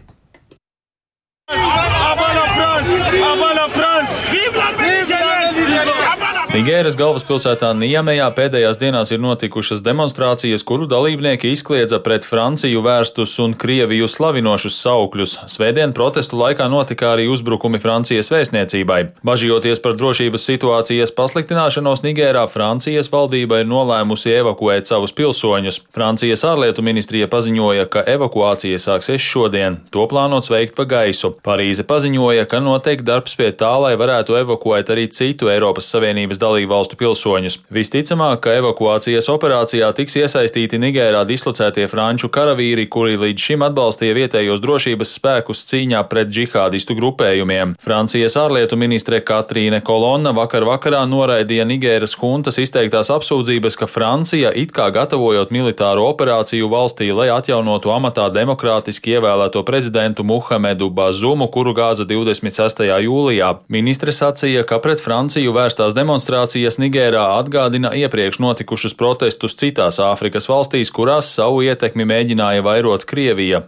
Nigēras 6.49 6.95
galvaspilsētā 6.97 7.67
Niemejā 7.77 8.25
pēdējās 8.33 8.79
dienās 8.81 9.11
ir 9.13 9.19
notikušas 9.21 9.83
demonstrācijas, 9.85 10.63
kuru 10.65 10.87
dalībnieki 10.89 11.51
izkliedza 11.53 11.99
pret 12.01 12.23
Franciju 12.25 12.81
vērstus 12.81 13.35
un 13.43 13.51
Krieviju 13.53 14.07
slavinošus 14.09 14.79
saukļus. 14.81 15.35
Svētdien 15.53 15.93
protestu 15.93 16.39
laikā 16.39 16.65
notika 16.73 17.11
arī 17.11 17.27
uzbrukumi 17.29 17.77
Francijas 17.83 18.31
vēstniecībai. 18.33 18.97
Bažījoties 19.29 19.83
par 19.83 19.93
drošības 19.99 20.47
situācijas 20.49 21.13
pasliktināšanos 21.19 22.01
Nigērā, 22.07 22.47
Francijas 22.49 23.11
valdība 23.13 23.61
ir 23.61 23.69
nolēmusi 23.69 24.33
evakuēt 24.39 24.89
savus 24.89 25.13
pilsoņus. 25.13 25.83
Francijas 25.93 26.47
ārlietu 26.49 26.81
ministrija 26.81 27.29
paziņoja, 27.29 27.85
ka 27.93 28.03
evakuācija 28.15 28.81
sāksies 28.81 29.21
šodien. 29.21 29.77
To 29.93 30.09
plānots 30.09 30.49
veikt 30.49 30.73
pa 30.73 30.89
gaisu. 30.89 31.35
Parīze 31.45 31.85
paziņoja, 31.85 32.49
ka 32.49 32.57
notiek 32.57 33.05
darbs 33.05 33.37
pie 33.37 33.53
tā, 33.53 33.75
lai 33.85 33.93
varētu 34.01 34.41
evakuēt 34.41 34.89
arī 34.97 35.11
citu 35.13 35.53
Eiropas 35.53 35.93
Savienības 35.93 36.38
Savienības 36.39 36.59
dalību 36.59 36.71
valstu 36.71 36.97
pilsoņus. 36.97 37.57
Visticamāk, 37.69 38.41
ka 38.43 38.53
evakuācijas 38.59 39.27
operācijā 39.29 39.91
tiks 39.93 40.15
iesaistīti 40.15 40.79
Nigērā 40.79 41.25
dislocētie 41.27 41.87
franču 41.87 42.29
karavīri, 42.29 42.87
kuri 42.87 43.17
līdz 43.17 43.39
šim 43.39 43.63
atbalstīja 43.67 44.15
vietējos 44.15 44.61
drošības 44.61 45.13
spēkus 45.17 45.65
cīņā 45.69 46.03
pret 46.09 46.29
džihādistu 46.29 46.95
grupējumiem. 46.95 47.75
Francijas 47.79 48.37
ārlietu 48.37 48.77
ministre 48.77 49.19
Katrīne 49.21 49.81
Kolonna 49.81 50.31
vakar 50.31 50.63
vakarā 50.63 51.03
noraidīja 51.05 51.65
Nigēras 51.65 52.15
huntas 52.19 52.59
izteiktās 52.59 53.11
apsūdzības, 53.11 53.77
ka 53.79 53.87
Francija 53.87 54.51
it 54.55 54.71
kā 54.71 54.89
gatavojot 54.91 55.51
militāro 55.51 56.07
operāciju 56.09 56.69
valstī, 56.71 57.11
lai 57.13 57.29
atjaunotu 57.33 57.91
amatā 57.93 58.29
demokrātiski 58.33 59.17
ievēlēto 59.17 59.63
prezidentu 59.67 60.23
Muhamedu 60.23 60.89
Bazumu, 60.89 61.49
kuru 61.51 61.75
gāza 61.75 62.07
26. 62.07 62.85
jūlijā. 63.05 63.53
Ministre 63.69 64.13
sacīja, 64.15 64.63
ka 64.67 64.79
pret 64.83 65.01
Franciju 65.03 65.53
vērstās 65.55 65.95
demonstrācijas 65.97 66.28
demonstrācijas 66.29 66.77
Nigērā 66.77 67.23
atgādina 67.39 67.89
iepriekš 67.97 68.39
notikušus 68.39 68.93
protestus 68.93 69.55
citās 69.57 69.99
Āfrikas 69.99 70.47
valstīs, 70.49 70.91
kurās 70.93 71.33
savu 71.33 71.63
ietekmi 71.65 72.05
mēģināja 72.05 72.61
vairot 72.61 73.05
Krievija. 73.09 73.63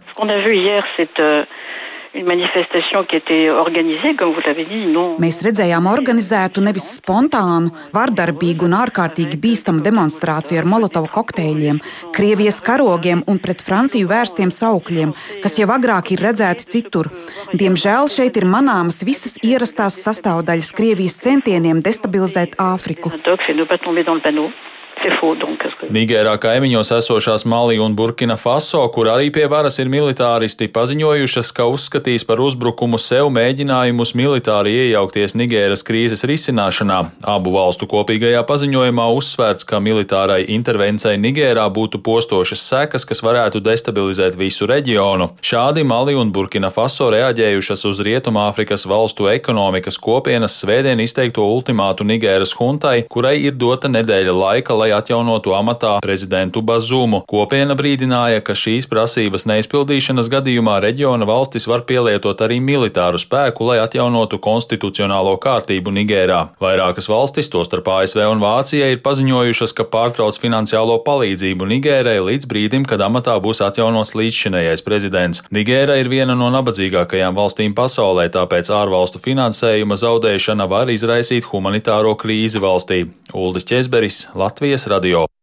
Mēs 5.22 5.38
redzējām 5.46 5.86
organizētu, 5.88 6.60
nevis 6.60 6.90
spontānu, 6.98 7.72
vardarbīgu 7.94 8.66
un 8.68 8.74
ārkārtīgi 8.76 9.38
bīstamu 9.40 9.80
demonstrāciju 9.84 10.60
ar 10.60 10.68
molotovu 10.68 11.08
kokteļiem, 11.14 11.80
Krievijas 12.12 12.60
karogiem 12.64 13.22
un 13.26 13.40
pret 13.40 13.64
Franciju 13.64 14.10
vērstiem 14.10 14.52
saukļiem, 14.52 15.14
kas 15.44 15.56
jau 15.60 15.70
agrāk 15.72 16.12
ir 16.12 16.24
redzēti 16.26 16.68
citur. 16.74 17.08
Diemžēl 17.56 18.10
šeit 18.12 18.36
ir 18.36 18.44
manāmas 18.44 19.00
visas 19.08 19.38
ierastās 19.40 19.96
sastāvdaļas 20.04 20.74
Krievijas 20.76 21.16
centieniem 21.24 21.80
destabilizēt 21.80 22.60
Āfriku. 22.60 23.14
Nigērā 25.92 26.36
kaimiņos 26.40 26.92
esošās 26.94 27.44
Mali 27.48 27.78
un 27.82 27.96
Burkina 27.98 28.36
Faso, 28.38 28.80
kur 28.94 29.08
arī 29.10 29.32
pie 29.34 29.48
varas 29.50 29.78
ir 29.82 29.90
militāristi, 29.90 30.68
paziņojušas, 30.72 31.50
ka 31.56 31.66
uzskatīs 31.70 32.24
par 32.28 32.40
uzbrukumu 32.40 33.00
sev 33.02 33.30
mēģinājumus 33.34 34.14
militāri 34.18 34.74
iejaukties 34.84 35.34
Nigēras 35.38 35.82
krīzes 35.88 36.22
risināšanā. 36.28 37.00
Abu 37.34 37.54
valstu 37.56 37.88
kopīgajā 37.90 38.44
paziņojumā 38.46 39.08
uzsvērts, 39.16 39.66
ka 39.66 39.80
militārai 39.82 40.44
intervencei 40.54 41.18
Nigērā 41.18 41.66
būtu 41.74 41.98
postošas 42.06 42.62
sekas, 42.62 43.06
kas 43.08 43.24
varētu 43.26 43.60
destabilizēt 43.64 44.38
visu 44.38 44.70
reģionu. 44.70 45.32
Šādi 45.42 45.82
Mali 45.82 46.14
un 46.14 46.30
Burkina 46.32 46.70
Faso 46.70 47.10
reaģējušas 47.12 47.84
uz 47.90 48.04
Rietumāfrikas 48.06 48.86
valstu 48.86 49.26
ekonomikas 49.34 49.98
kopienas 49.98 50.60
svētdien 50.62 51.02
izteikto 51.02 51.44
ultimātu 51.50 52.06
Nigēras 52.06 52.54
huntai, 52.60 53.02
kurai 53.10 53.36
ir 53.42 53.58
dota 53.58 53.90
nedēļa 53.90 54.38
laika, 54.38 54.78
lai 54.78 54.91
atjaunotu 54.96 55.54
amatā 55.56 55.96
prezidentu 56.04 56.62
Bazumu. 56.62 57.22
Kopiena 57.28 57.76
brīdināja, 57.78 58.42
ka 58.44 58.56
šīs 58.58 58.88
prasības 58.90 59.46
neizpildīšanas 59.50 60.30
gadījumā 60.32 60.78
reģiona 60.84 61.26
valstis 61.28 61.68
var 61.70 61.84
pielietot 61.88 62.42
arī 62.44 62.60
militāru 62.62 63.20
spēku, 63.20 63.66
lai 63.70 63.78
atjaunotu 63.82 64.40
konstitucionālo 64.42 65.34
kārtību 65.42 65.94
Nigērā. 65.98 66.40
Vairākas 66.62 67.08
valstis, 67.10 67.50
tostarp 67.52 67.88
ASV 67.92 68.22
un 68.30 68.42
Vācija, 68.42 68.90
ir 68.92 69.02
paziņojušas, 69.04 69.74
ka 69.78 69.86
pārtrauc 69.92 70.38
finansiālo 70.42 70.98
palīdzību 71.06 71.68
Nigērai 71.74 72.18
līdz 72.28 72.48
brīdim, 72.50 72.86
kad 72.88 73.02
amatā 73.04 73.38
būs 73.42 73.62
atjaunots 73.64 74.14
līdzšinējais 74.18 74.84
prezidents. 74.86 75.42
Nigēra 75.54 75.98
ir 76.00 76.10
viena 76.12 76.36
no 76.38 76.50
nabadzīgākajām 76.54 77.36
valstīm 77.38 77.76
pasaulē, 77.78 78.28
tāpēc 78.34 78.70
ārvalstu 78.72 79.22
finansējuma 79.22 79.98
zaudēšana 79.98 80.68
var 80.70 80.92
izraisīt 80.92 81.48
humanitāro 81.50 82.14
krīzi 82.18 82.62
valstī. 82.62 83.02
Uldis 83.32 83.66
Česberis, 83.68 84.26
Latvijas 84.38 84.81
Latvijas 84.82 84.86
radio. 84.86 85.41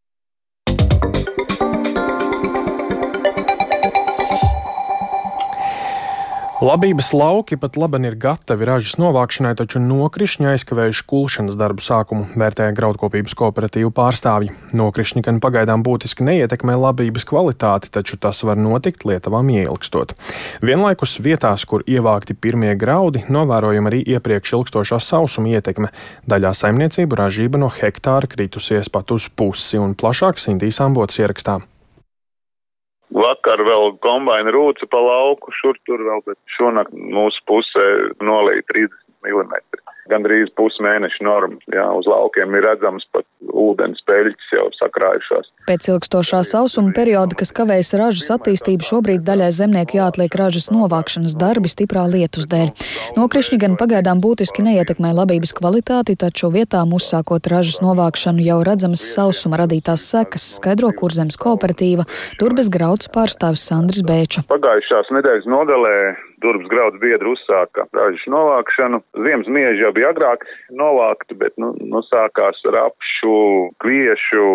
Labības 6.60 7.13
lauki 7.16 7.56
pat 7.56 7.78
labi 7.80 8.01
ir 8.04 8.18
gatavi 8.20 8.66
ražas 8.68 8.98
novākšanai, 9.00 9.54
taču 9.56 9.80
nokrišņi 9.80 10.50
aizkavējuši 10.50 11.06
kulšanas 11.08 11.56
darbu 11.56 11.80
sākumu, 11.80 12.25
vērtēja 12.36 12.74
graudkopības 12.75 13.38
kooperatīvu 13.39 13.94
pārstāvji. 13.96 14.51
Nokrišņi 14.75 15.24
gan 15.24 15.39
pagaidām 15.39 15.86
būtiski 15.88 16.28
neietekmē 16.28 16.75
labības 16.75 17.24
kvalitāti, 17.32 17.94
taču 17.96 18.20
tas 18.20 18.44
var 18.44 18.60
notikt 18.60 19.08
lietavām 19.08 19.54
ieilgstot. 19.56 20.18
Vienlaikus 20.60 21.16
vietās, 21.24 21.63
kur 21.63 21.88
ievākti 21.88 22.36
pirmie 22.36 22.75
graudi, 22.75 23.24
novērojama 23.32 23.94
arī 23.94 24.04
iepriekš 24.18 24.58
ilgstošā 24.60 25.00
sausuma 25.00 25.56
ietekme. 25.56 25.96
Daļā 26.28 26.51
saimniecību 26.60 27.24
ražība 27.24 27.63
no 27.63 27.72
hektāra 27.72 28.28
kritusies 28.28 28.92
pat 28.92 29.16
uz 29.16 29.32
pusi 29.32 29.80
un 29.80 29.96
plašāk 29.96 30.44
Sintīs 30.44 30.84
Ambots 30.84 31.24
ierakstā. 31.24 31.62
Vakar 33.16 33.62
vēl 33.66 33.96
kombaina 34.06 34.51
rūca 34.54 34.86
pa 34.92 35.00
lauku, 35.01 35.54
šur 35.62 35.80
tur 35.89 36.04
vēl, 36.06 36.22
bet 36.30 36.38
šonakt 36.58 36.94
mūsu 36.94 37.42
pusē 37.50 37.86
nolīja 38.22 38.66
30 38.70 39.00
mm 39.25 39.56
gandrīz 40.10 40.51
pusmēneša 40.60 41.25
norma. 41.25 41.60
Jā, 41.74 41.86
uz 41.98 42.08
laukiem 42.10 42.56
ir 42.58 42.66
redzams 42.66 43.06
pat 43.13 43.25
ūdens 43.50 44.01
peļķis 44.08 44.54
jau 44.56 44.68
sakrājušās. 44.80 45.50
Pēc 45.70 45.89
ilgstošā 45.94 46.42
sausuma 46.48 46.94
perioda, 46.96 47.38
kas 47.39 47.54
kavējas 47.56 47.94
ražas 48.00 48.30
attīstību, 48.38 48.86
šobrīd 48.86 49.25
daļai 49.28 49.50
zemnieku 49.56 50.00
jāatliek 50.00 50.36
ražas 50.39 50.70
novākšanas 50.74 51.38
darbi 51.39 51.72
stiprā 51.72 52.06
lietus 52.10 52.48
dēļ. 52.50 52.72
Nokrišņi 53.20 53.60
gan 53.62 53.78
pagaidām 53.80 54.24
būtiski 54.24 54.66
neietekmē 54.66 55.13
labības 55.18 55.54
kvalitāti, 55.58 56.18
taču 56.20 56.51
vietām 56.54 56.96
uzsākot 56.98 57.51
ražas 57.51 57.82
novākšanu 57.86 58.46
jau 58.46 58.62
redzamas 58.66 59.06
sausuma 59.13 59.62
radītās 59.62 60.08
sekas, 60.12 60.48
skaidro 60.58 60.92
kurzemes 60.98 61.38
kooperatīva 61.39 62.08
Turbes 62.42 62.72
grauds 62.74 63.12
pārstāvis 63.13 63.68
Sandris 63.70 64.06
Bēča. 64.06 64.46
Pagājušās 64.50 65.13
nedēļas 65.13 65.48
nogalē 65.50 65.96
Durvis 66.44 66.70
grauds 66.72 67.00
biedri 67.01 67.34
uzsāka 67.34 67.84
ražas 67.96 68.24
novākšanu. 68.32 69.01
Ziemas 69.25 69.50
mieži 69.51 69.84
jau 69.84 69.92
bija 70.00 70.13
agrāk 70.13 70.46
novākti, 70.72 71.36
bet 71.39 71.58
nu, 71.60 71.74
nu 71.84 72.01
sākās 72.08 72.62
rapšu, 72.63 73.36
kviešu, 73.84 74.46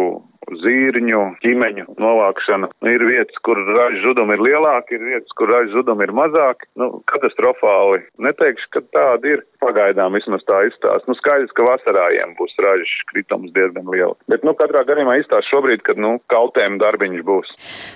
zīrņu, 0.64 1.22
ķīmeņu 1.44 1.86
novākšana. 2.00 2.70
Ir 2.90 3.04
vietas, 3.08 3.40
kur 3.46 3.58
raža 3.68 4.02
zudumi 4.04 4.36
ir 4.36 4.44
lielāki, 4.48 4.98
ir 4.98 5.08
vietas, 5.12 5.34
kur 5.38 5.50
raža 5.52 5.72
zudumi 5.74 6.06
ir 6.08 6.14
mazāki. 6.16 6.68
Nu, 6.80 6.90
katastrofāli. 7.10 8.04
Neteikšu, 8.22 8.70
ka 8.76 8.84
tāda 8.94 9.36
ir. 9.36 9.44
Pagaidām 9.64 10.12
vismaz 10.12 10.42
tā 10.44 10.58
izstāsta. 10.68 11.08
Nu, 11.08 11.14
skaidrs, 11.16 11.52
ka 11.56 11.64
vasarājiem 11.64 12.34
būs 12.36 12.52
ražas 12.60 12.90
kritums 13.08 13.48
diezgan 13.54 13.86
liels. 13.88 14.18
Bet, 14.28 14.44
nu, 14.44 14.52
katrā 14.58 14.82
gadījumā 14.84 15.14
izstāsta 15.22 15.48
šobrīd, 15.54 15.80
kad, 15.86 15.96
nu, 15.96 16.18
kautēm 16.28 16.76
darbiņš 16.82 17.22
būs. 17.24 17.52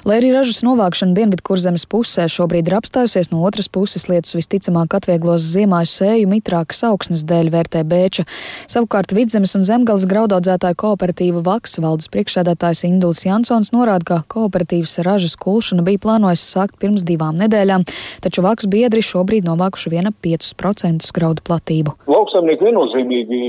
Lai 0.09 0.17
arī 0.23 0.31
ražas 0.33 0.62
novākšana 0.64 1.12
Dienvidkurzemes 1.19 1.85
pusē 1.93 2.25
šobrīd 2.33 2.71
ir 2.71 2.78
apstājusies, 2.78 3.28
no 3.35 3.43
otras 3.45 3.69
puses 3.69 4.09
lietus 4.09 4.33
visticamāk 4.38 4.97
atvieglos 4.97 5.45
ziemāju 5.52 5.90
sēju 5.93 6.31
mitrākas 6.33 6.81
augsnes 6.88 7.26
dēļ, 7.28 7.52
vērtē 7.52 7.85
Bēča. 7.88 8.25
Savukārt 8.71 9.12
Vidzemes 9.17 9.52
un 9.59 9.69
Zemgales 9.69 10.09
graudaudzētāju 10.09 10.81
kooperatīva 10.81 11.45
Vaks 11.45 11.76
valdes 11.85 12.09
priekšsēdētājs 12.38 12.85
Induls 12.87 13.25
Jansons 13.26 13.73
norāda, 13.75 14.04
ka 14.07 14.16
kooperatīvas 14.30 14.99
ražas 15.02 15.35
kulšana 15.37 15.83
bija 15.83 15.99
plānojis 15.99 16.42
sākt 16.54 16.78
pirms 16.78 17.02
divām 17.02 17.35
nedēļām, 17.38 17.85
taču 18.23 18.42
Vaks 18.42 18.68
biedri 18.71 19.02
šobrīd 19.02 19.47
novākuši 19.47 19.90
viena 19.90 20.12
5% 20.12 21.11
graudu 21.14 21.42
platību. 21.42 21.97
Lauksaimnieki 22.07 22.68
viennozīmīgi 22.68 23.40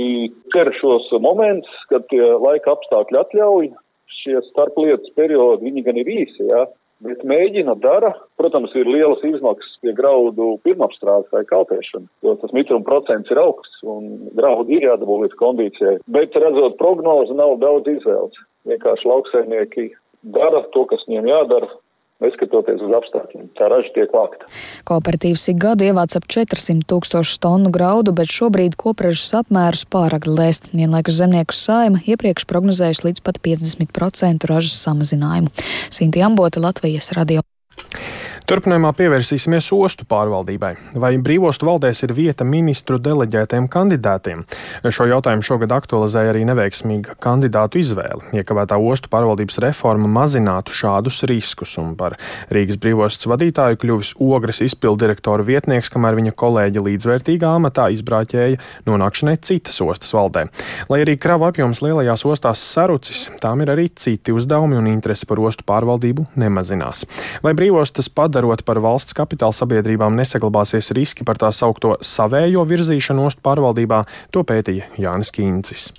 cer 0.53 0.71
šos 0.79 1.09
momentus, 1.21 1.69
kad 1.89 2.09
laika 2.41 2.73
apstākļi 2.73 3.21
atļauj. 3.21 3.69
Šie 4.19 4.41
starplietas 4.49 5.13
periodi, 5.15 5.69
viņi 5.69 5.85
gan 5.85 5.99
ir 6.01 6.09
īsi, 6.09 6.49
jā, 6.49 6.65
bet 7.05 7.23
mēģina, 7.27 7.75
dara. 7.83 8.11
Protams, 8.39 8.73
ir 8.79 8.89
lielas 8.89 9.23
izmaksas 9.27 9.79
pie 9.83 9.93
graudu 9.97 10.51
pirmapstrādes 10.65 11.31
vai 11.35 11.43
kaltēšana, 11.49 12.07
jo 12.25 12.35
tas 12.41 12.53
mitruma 12.55 12.85
procents 12.87 13.31
ir 13.31 13.41
augsts 13.41 13.83
un 13.83 14.29
graudi 14.37 14.79
ir 14.79 14.89
jādabū 14.89 15.21
līdz 15.23 15.39
kondīcijai. 15.39 15.97
Bet 16.11 16.37
redzot 16.39 16.79
prognozi, 16.81 17.35
nav 17.37 17.57
daudz 17.63 17.89
izvēles. 17.91 18.39
Vienkārši 18.69 19.09
lauksaimnieki 19.09 19.89
dara 20.35 20.65
to, 20.73 20.85
kas 20.89 21.05
viņiem 21.07 21.29
jādara, 21.31 21.69
neskatoties 22.23 22.81
uz 22.83 22.95
apstākļiem. 22.99 23.49
Tā 23.57 23.69
raža 23.71 23.91
tiek 23.95 24.13
vākta. 24.15 24.47
Kooperatīvs 24.89 25.45
ik 25.53 25.59
gadu 25.63 25.87
ievāc 25.87 26.15
ap 26.19 26.27
400 26.29 26.87
tūkstošu 26.89 27.39
tonu 27.43 27.71
graudu, 27.75 28.13
bet 28.15 28.31
šobrīd 28.33 28.77
kopražas 28.79 29.31
apmērus 29.41 29.85
pāragri 29.89 30.35
lēst. 30.39 30.71
Vienlaikus 30.75 31.19
zemnieku 31.21 31.55
saima 31.55 32.03
iepriekš 32.05 32.47
prognozējusi 32.49 33.09
līdz 33.09 33.25
pat 33.25 33.41
50% 33.45 34.49
ražas 34.51 34.81
samazinājumu. 34.83 35.53
Sinti 35.93 36.25
Ambota, 36.25 36.63
Latvijas 36.63 37.13
radio. 37.17 37.48
Turpinājumā 38.49 38.89
pievērsīsimies 38.97 39.67
ostu 39.75 40.07
pārvaldībai. 40.09 40.71
Vai 40.97 41.11
brīvostu 41.21 41.67
valdēs 41.67 41.99
ir 42.07 42.15
vieta 42.17 42.41
ministru 42.41 42.97
deleģētiem 42.97 43.67
kandidātiem? 43.69 44.39
Šo 44.89 45.05
jautājumu 45.05 45.45
šogad 45.45 45.75
aktualizēja 45.75 46.31
arī 46.31 46.41
neveiksmīga 46.49 47.13
kandidātu 47.21 47.77
izvēle. 47.77 48.31
Iekavētā 48.33 48.79
ostu 48.81 49.11
pārvaldības 49.13 49.59
reforma 49.61 50.09
mazinātu 50.09 50.73
šādus 50.73 51.19
riskus, 51.29 51.75
un 51.77 51.91
par 51.99 52.15
Rīgas 52.49 52.79
brīvostas 52.81 53.29
vadītāju 53.29 53.77
kļuvis 53.83 54.15
ogres 54.17 54.63
izpildirektora 54.65 55.45
vietnieks, 55.45 55.93
kamēr 55.93 56.17
viņa 56.17 56.33
kolēģi 56.41 56.83
līdzvērtīgā 56.87 57.53
amatā 57.59 57.91
izbrāķēja 57.93 58.57
nonākšanai 58.89 59.37
citas 59.45 59.77
ostas 59.85 60.09
valdē. 60.17 60.47
Lai 60.89 61.03
arī 61.05 61.19
kravu 61.21 61.51
apjoms 61.51 61.83
lielajās 61.85 62.25
ostās 62.25 62.65
sarucis, 62.65 63.27
tām 63.45 63.61
ir 63.61 63.75
arī 63.77 63.91
citi 63.93 64.33
uzdevumi 64.33 64.81
un 64.81 64.89
interesi 64.95 65.29
par 65.29 65.45
ostu 65.45 65.69
pārvaldību 65.69 66.31
nemazinās. 66.41 67.05
Vai 67.45 67.53
brīvostas 67.53 68.09
padara 68.09 68.38
padarot 68.39 68.63
par 68.63 68.79
valsts 68.79 69.15
kapitāla 69.17 69.51
sabiedrībām, 69.55 70.15
nesaglabāsies 70.15 70.93
riski 70.95 71.25
par 71.27 71.39
tā 71.41 71.51
saukto 71.51 71.97
savējo 71.99 72.63
virzīšanu 72.63 73.27
ostu 73.27 73.43
pārvaldībā, 73.43 74.05
to 74.31 74.45
pētīja 74.47 74.87
Jānis 74.97 75.33
Kīncis. 75.35 75.91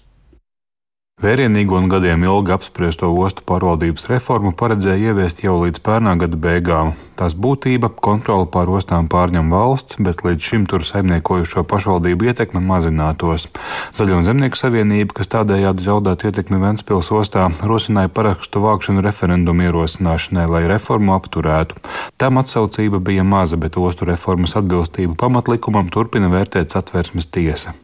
Vērienīgo 1.20 1.76
un 1.76 1.90
gadiem 1.92 2.22
ilgi 2.24 2.54
apspriesto 2.54 3.10
ostu 3.12 3.42
pārvaldības 3.44 4.06
reformu 4.08 4.54
paredzēja 4.56 5.10
ieviest 5.10 5.42
jau 5.44 5.58
līdz 5.60 5.82
pērnā 5.84 6.14
gada 6.22 6.38
beigām. 6.40 6.94
Tās 7.20 7.34
būtība- 7.36 7.90
kontroli 8.06 8.46
pār 8.48 8.72
ostām 8.72 9.04
pārņem 9.04 9.50
valsts, 9.52 9.98
bet 10.00 10.22
līdz 10.24 10.40
šim 10.40 10.64
tur 10.66 10.80
saimniekojušo 10.80 11.66
pašvaldību 11.68 12.24
ietekme 12.24 12.62
mazinātos. 12.64 13.48
Zaļo 13.92 14.22
zemnieku 14.24 14.56
savienība, 14.56 15.12
kas 15.12 15.28
tādējādi 15.28 15.84
zaudētu 15.84 16.32
ietekmi 16.32 16.56
Ventspils 16.56 17.12
ostā, 17.12 17.52
rosināja 17.60 18.08
parakstu 18.08 18.64
vākšanu 18.64 19.02
referendumu 19.04 19.68
ierosināšanai, 19.68 20.48
lai 20.48 20.64
reformu 20.72 21.12
apturētu. 21.20 21.76
Tam 22.16 22.38
atsaucība 22.38 22.98
bija 22.98 23.24
maza, 23.24 23.58
bet 23.58 23.76
ostu 23.76 24.06
reformas 24.06 24.56
atbilstību 24.56 25.16
pamatlikumam 25.16 25.90
turpina 25.90 26.32
vērtēt 26.32 26.72
satversmes 26.72 27.26
tiesa. 27.26 27.74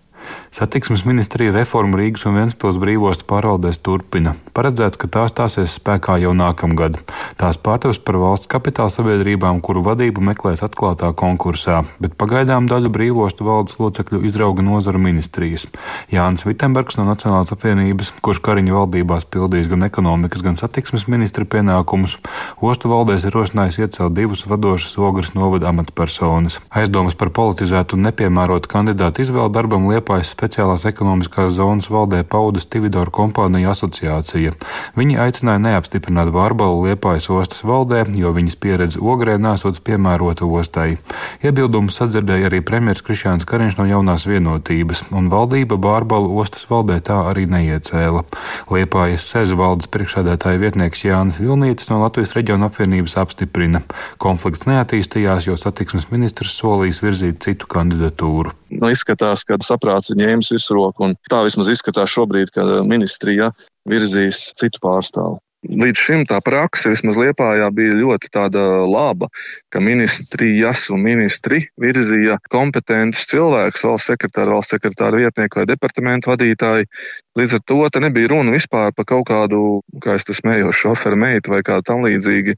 Satiksmes 0.55 1.05
ministrija 1.09 1.53
reformu 1.55 1.99
Rīgas 2.01 2.27
un 2.29 2.39
Ventspils 2.41 2.79
brīvostu 2.81 3.27
pārvaldēs 3.29 3.83
turpina. 3.85 4.35
Paredzēts, 4.57 4.99
ka 5.01 5.09
tās 5.13 5.35
stāsies 5.35 5.77
spēkā 5.79 6.17
jau 6.23 6.33
nākamgad. 6.37 6.99
Tās 7.41 7.59
pārtaps 7.61 8.01
par 8.01 8.19
valsts 8.23 8.49
kapitāla 8.51 8.93
sabiedrībām, 8.93 9.61
kuru 9.65 9.83
vadību 9.87 10.25
meklēs 10.31 10.65
atklātā 10.67 11.13
konkursā, 11.17 11.83
bet 12.01 12.17
pagaidām 12.21 12.69
daļu 12.71 12.93
brīvostu 12.95 13.47
valdes 13.47 13.77
locekļu 13.83 14.23
izrauga 14.29 14.65
nozaru 14.65 15.03
ministrijas. 15.03 15.67
Jānis 16.13 16.47
Vitsenbergs 16.49 16.97
no 17.01 17.07
Nacionālās 17.09 17.53
apvienības, 17.55 18.15
kurš 18.25 18.43
Kariņa 18.47 18.77
valdībās 18.77 19.29
pildīs 19.29 19.69
gan 19.71 19.85
ekonomikas, 19.87 20.45
gan 20.47 20.57
satiksmes 20.59 21.07
ministra 21.13 21.45
pienākumus, 21.45 22.19
ostu 22.65 22.91
valdēs 22.93 23.27
ir 23.29 23.37
rosinājis 23.37 23.81
iecelt 23.85 24.17
divus 24.17 24.47
vadošas 24.49 24.97
ogres 24.99 25.35
novada 25.37 25.71
amatpersonas. 25.73 26.59
Aizdomas 26.71 27.17
par 27.19 27.33
politizētu 27.37 27.97
un 27.97 28.07
nepiemērotu 28.09 28.71
kandidātu 28.73 29.25
izvēlu 29.27 29.53
darbam 29.53 29.89
Liepā 29.91 30.16
Liepājas 30.17 30.33
speciālās 30.33 30.85
ekonomiskās 30.89 31.51
zonas 31.59 31.91
valdē 31.93 32.23
pauda 32.25 32.57
Stividoru 32.57 33.13
kompāniju 33.13 33.69
asociācija. 33.69 34.55
Viņi 34.97 35.19
aicināja 35.21 35.61
neapstiprināt 35.61 36.31
Vārbalu 36.33 36.87
Liepājas 36.87 37.29
ostas 37.29 37.61
valdē, 37.61 38.07
jo 38.17 38.33
viņas 38.33 38.57
pieredze 38.57 38.97
ogrē 38.97 39.35
nesot 39.37 39.83
piemērota 39.85 40.49
ostai. 40.49 40.97
Iebildumus 41.45 42.01
sadzirdēja 42.01 42.49
arī 42.49 42.63
premjeras 42.65 43.05
Krišāns 43.05 43.45
Kariņš 43.45 43.77
no 43.77 43.85
jaunās 43.91 44.25
vienotības, 44.25 45.05
un 45.13 45.29
valdība 45.29 45.77
Vārbalu 45.77 46.33
ostas 46.41 46.65
valdē 46.71 46.97
tā 47.05 47.19
arī 47.29 47.45
neiecēla. 47.53 48.25
Liepājas 48.73 49.29
seza 49.35 49.61
valdes 49.61 49.93
priekšsēdētāja 49.93 50.63
vietnieks 50.65 51.05
Jānis 51.05 51.43
Vilnītis 51.45 51.93
no 51.93 52.01
Latvijas 52.01 52.33
reģiona 52.39 52.71
apvienības 52.73 53.19
apstiprina. 53.21 53.85
Konflikts 54.17 54.65
neattīstījās, 54.65 55.51
jo 55.51 55.61
satiksmes 55.61 56.09
ministrs 56.09 56.57
solīs 56.57 57.05
virzīt 57.05 57.45
citu 57.45 57.69
kandidatūru. 57.69 58.57
Nu, 58.71 58.91
izskatās, 58.91 59.45
ka 59.47 59.59
saprāts 59.63 60.07
pats 60.07 60.19
ņēmis 60.19 60.53
virsroku. 60.55 61.15
Tā 61.31 61.43
vismaz 61.47 61.71
izskatās 61.73 62.13
šobrīd, 62.13 62.53
ka 62.55 62.83
ministrija 62.87 63.51
virzīs 63.89 64.53
citu 64.59 64.83
pārstāvu. 64.83 65.41
Līdz 65.67 65.99
šim 65.99 66.21
tā 66.29 66.39
praksa 66.45 66.93
vismaz 66.93 67.17
Liepājā 67.19 67.67
bija 67.75 67.95
ļoti 67.99 68.29
laba, 68.87 69.29
ka 69.73 69.81
ministrijas 69.81 70.91
un 70.95 71.03
ministri 71.03 71.65
virzīja 71.81 72.39
kompetentus 72.53 73.27
cilvēkus, 73.27 73.83
valsts 73.83 74.13
sekretāru, 74.13 74.55
valsts 74.55 74.77
sekretāru 74.77 75.25
vietnieku 75.25 75.59
vai 75.59 75.67
departamentu 75.67 76.31
vadītāju, 76.31 76.87
Līdz 77.37 77.59
ar 77.59 77.63
to 77.69 78.01
nebija 78.01 78.31
runa 78.33 78.55
vispār 78.55 78.95
par 78.97 79.05
kaut 79.05 79.27
kādu, 79.29 79.83
kā 80.01 80.17
es 80.17 80.25
te 80.25 80.33
smējos, 80.37 80.79
šoferu 80.81 81.19
meitu 81.21 81.53
vai 81.53 81.61
kā 81.67 81.83
tam 81.85 82.07
līdzīgi. 82.07 82.57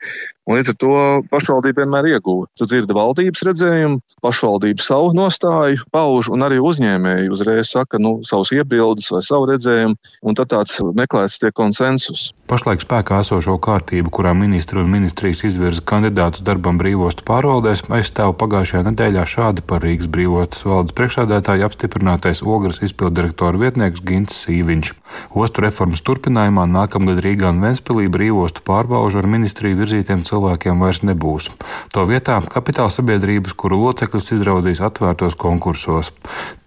Un 0.48 0.56
līdz 0.56 0.70
ar 0.72 0.76
to 0.80 0.92
pašvaldība 1.28 1.82
vienmēr 1.82 2.06
ieguva. 2.14 2.46
Tu 2.56 2.64
dzirdi 2.70 2.94
valdības 2.96 3.42
redzējumu, 3.50 3.98
pašvaldība 4.24 4.80
savu 4.80 5.10
nostāju 5.18 5.82
pauž, 5.92 6.30
un 6.32 6.46
arī 6.46 6.56
uzņēmēji 6.64 7.28
uzreiz 7.34 7.68
saka 7.74 8.00
nu, 8.00 8.20
savus 8.24 8.54
iebildes 8.56 9.10
vai 9.12 9.20
savu 9.26 9.50
redzējumu, 9.50 9.98
un 10.24 10.38
tad 10.38 10.54
tāds 10.54 10.78
meklēts 10.80 11.36
tie 11.42 11.52
konsensus. 11.52 12.30
Pašlaik 12.48 12.80
spēkā 12.80 13.18
esošo 13.20 13.58
kārtību, 13.60 14.08
kurā 14.08 14.30
ministri 14.32 14.80
un 14.80 14.88
ministrijas 14.88 15.42
izvirza 15.44 15.84
kandidātus 15.84 16.40
darbam 16.46 16.78
brīvostu 16.80 17.26
pārvaldēs, 17.28 17.84
aizstāv 17.92 18.32
pagājušajā 18.40 18.86
nedēļā 18.86 19.26
šādi 19.28 19.66
par 19.68 19.84
Rīgas 19.84 20.08
brīvostas 20.08 20.64
valdes 20.64 20.96
priekšādātāju 20.96 21.68
apstiprinātais 21.68 22.40
Ogres 22.40 22.80
izpildirektora 22.88 23.60
vietnieks 23.60 24.00
Gints 24.00 24.46
Sīviņš. 24.68 24.92
Ostu 25.32 25.62
reformas 25.64 26.02
turpinājumā 26.04 26.66
nākamgad 26.68 27.22
Rīgā 27.24 27.52
un 27.54 27.62
Ventspilī 27.64 28.08
brīvostu 28.12 28.60
pārbaužu 28.66 29.20
ar 29.20 29.28
ministriju 29.30 29.78
virzītiem 29.80 30.24
cilvēkiem 30.28 30.80
vairs 30.84 31.00
nebūs. 31.02 31.48
To 31.94 32.04
vietā 32.08 32.36
kapitāla 32.44 32.92
sabiedrības, 32.92 33.56
kuru 33.56 33.80
locekļus 33.86 34.32
izraudzīs 34.36 34.82
atvērtos 34.84 35.38
konkursos. 35.40 36.12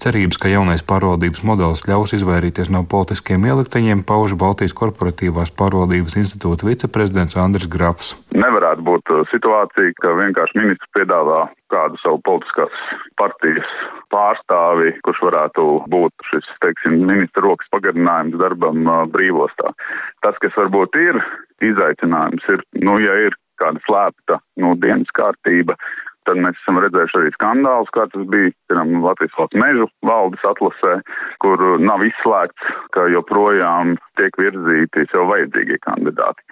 Cerības, 0.01 0.39
ka 0.41 0.49
jaunais 0.49 0.81
pārvaldības 0.81 1.45
modelis 1.45 1.85
ļaus 1.85 2.15
izvairīties 2.17 2.73
no 2.73 2.83
politiskiem 2.89 3.45
ielikteņiem, 3.45 4.01
pauž 4.07 4.33
Baltijas 4.33 4.73
korporatīvās 4.77 5.53
pārvaldības 5.53 6.17
institūta 6.23 6.69
viceprezidents 6.69 7.37
Andris 7.37 7.69
Grafs. 7.69 8.15
Nevarētu 8.41 8.83
būt 8.87 9.11
uh, 9.11 9.21
situācija, 9.29 9.93
ka 10.01 10.13
vienkārši 10.17 10.57
ministrs 10.57 10.89
piedāvā 10.95 11.43
kādu 11.73 11.99
savu 12.01 12.21
politiskās 12.25 12.73
partijas 13.19 13.67
pārstāvi, 14.13 14.95
kurš 15.05 15.21
varētu 15.27 15.65
būt 15.91 16.25
šis, 16.29 16.47
teiksim, 16.63 17.01
ministra 17.09 17.45
rokas 17.45 17.69
pagarinājums 17.75 18.39
darbam 18.41 18.87
uh, 18.87 19.03
brīvostā. 19.13 19.73
Tas, 20.25 20.39
kas 20.43 20.57
varbūt 20.57 20.97
ir 21.01 21.19
izaicinājums, 21.67 22.47
ir, 22.55 22.63
nu, 22.81 22.97
ja 23.03 23.17
ir 23.27 23.37
kāda 23.61 23.83
slēpta 23.85 24.39
nu, 24.63 24.73
dienas 24.81 25.11
kārtība. 25.17 25.77
Tad 26.29 26.37
mēs 26.37 26.57
esam 26.61 26.77
redzējuši 26.81 27.17
arī 27.17 27.31
skandālus, 27.33 27.93
kā 27.93 28.05
tas 28.13 28.25
bija 28.29 28.51
piemēram, 28.69 29.01
Latvijas 29.01 29.37
valsts 29.39 29.57
mežu 29.57 29.87
valdes 30.05 30.43
atlasē, 30.45 30.99
kur 31.41 31.63
nav 31.81 32.05
izslēgts, 32.05 32.75
ka 32.93 33.07
joprojām 33.09 33.95
tiek 34.21 34.37
virzīti 34.37 35.07
sev 35.09 35.29
vajadzīgie 35.33 35.81
kandidāti 35.85 36.45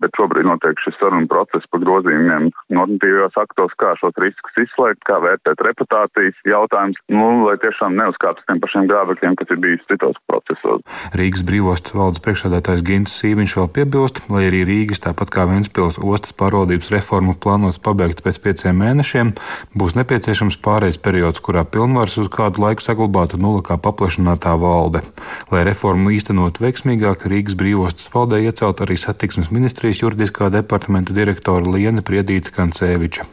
bet 0.00 0.16
šobrīd 0.18 0.48
notiek 0.48 0.80
šis 0.84 0.96
sarunu 1.00 1.28
process 1.30 1.68
par 1.70 1.82
grozījumiem 1.84 2.48
normatīvajos 2.72 3.36
aktos, 3.40 3.74
kā 3.80 3.92
šos 4.00 4.16
riskus 4.22 4.60
izslēgt, 4.64 5.02
kā 5.08 5.20
vērtēt 5.22 5.62
reputācijas 5.66 6.38
jautājums, 6.48 6.98
nu, 7.12 7.28
lai 7.46 7.56
tiešām 7.62 7.96
neuzkāptu 7.98 8.46
tiem 8.48 8.62
pašiem 8.62 8.88
grābekļiem, 8.90 9.36
kas 9.38 9.52
ir 9.52 9.60
bijis 9.62 9.84
citos 9.90 10.18
procesos. 10.30 10.84
Rīgas 11.16 11.44
brīvostas 11.46 11.96
valdes 11.96 12.22
priekšādātājs 12.24 12.84
Gins 12.86 13.16
Sīviņš 13.20 13.56
vēl 13.60 13.70
piebilst, 13.76 14.22
lai 14.32 14.46
arī 14.48 14.62
Rīgas, 14.68 15.02
tāpat 15.04 15.32
kā 15.34 15.46
Ventspils 15.50 16.00
ostas 16.00 16.34
pārvaldības 16.40 16.92
reformu 16.94 17.36
plānots 17.36 17.80
pabeigt 17.82 18.24
pēc 18.24 18.40
pieciem 18.44 18.80
mēnešiem, 18.80 19.34
būs 19.76 19.96
nepieciešams 19.98 20.60
pārējais 20.64 21.00
periods, 21.02 21.42
kurā 21.44 21.66
pilnvars 21.68 22.16
uz 22.22 22.30
kādu 22.32 22.64
laiku 22.64 22.84
saglabātu 22.84 23.40
nula 23.40 23.64
kā 23.66 23.76
paplašinātā 23.80 24.56
valde. 24.60 25.04
Lai 25.52 25.64
reformu 25.68 26.14
īstenot 26.16 26.62
veiksmīgāk, 26.62 27.26
Rīgas 27.30 27.58
brīvostas 27.58 28.10
valdē 28.14 28.40
iecelt 28.46 28.82
arī 28.84 28.96
satiksmes 29.00 29.52
ministriju 29.54 29.89
Latvijas 29.90 30.04
juridiskā 30.04 30.48
departamenta 30.54 31.10
direktora 31.10 31.66
Liena 31.66 31.98
Priedīta 32.06 32.52
Kanceviča. 32.54 33.24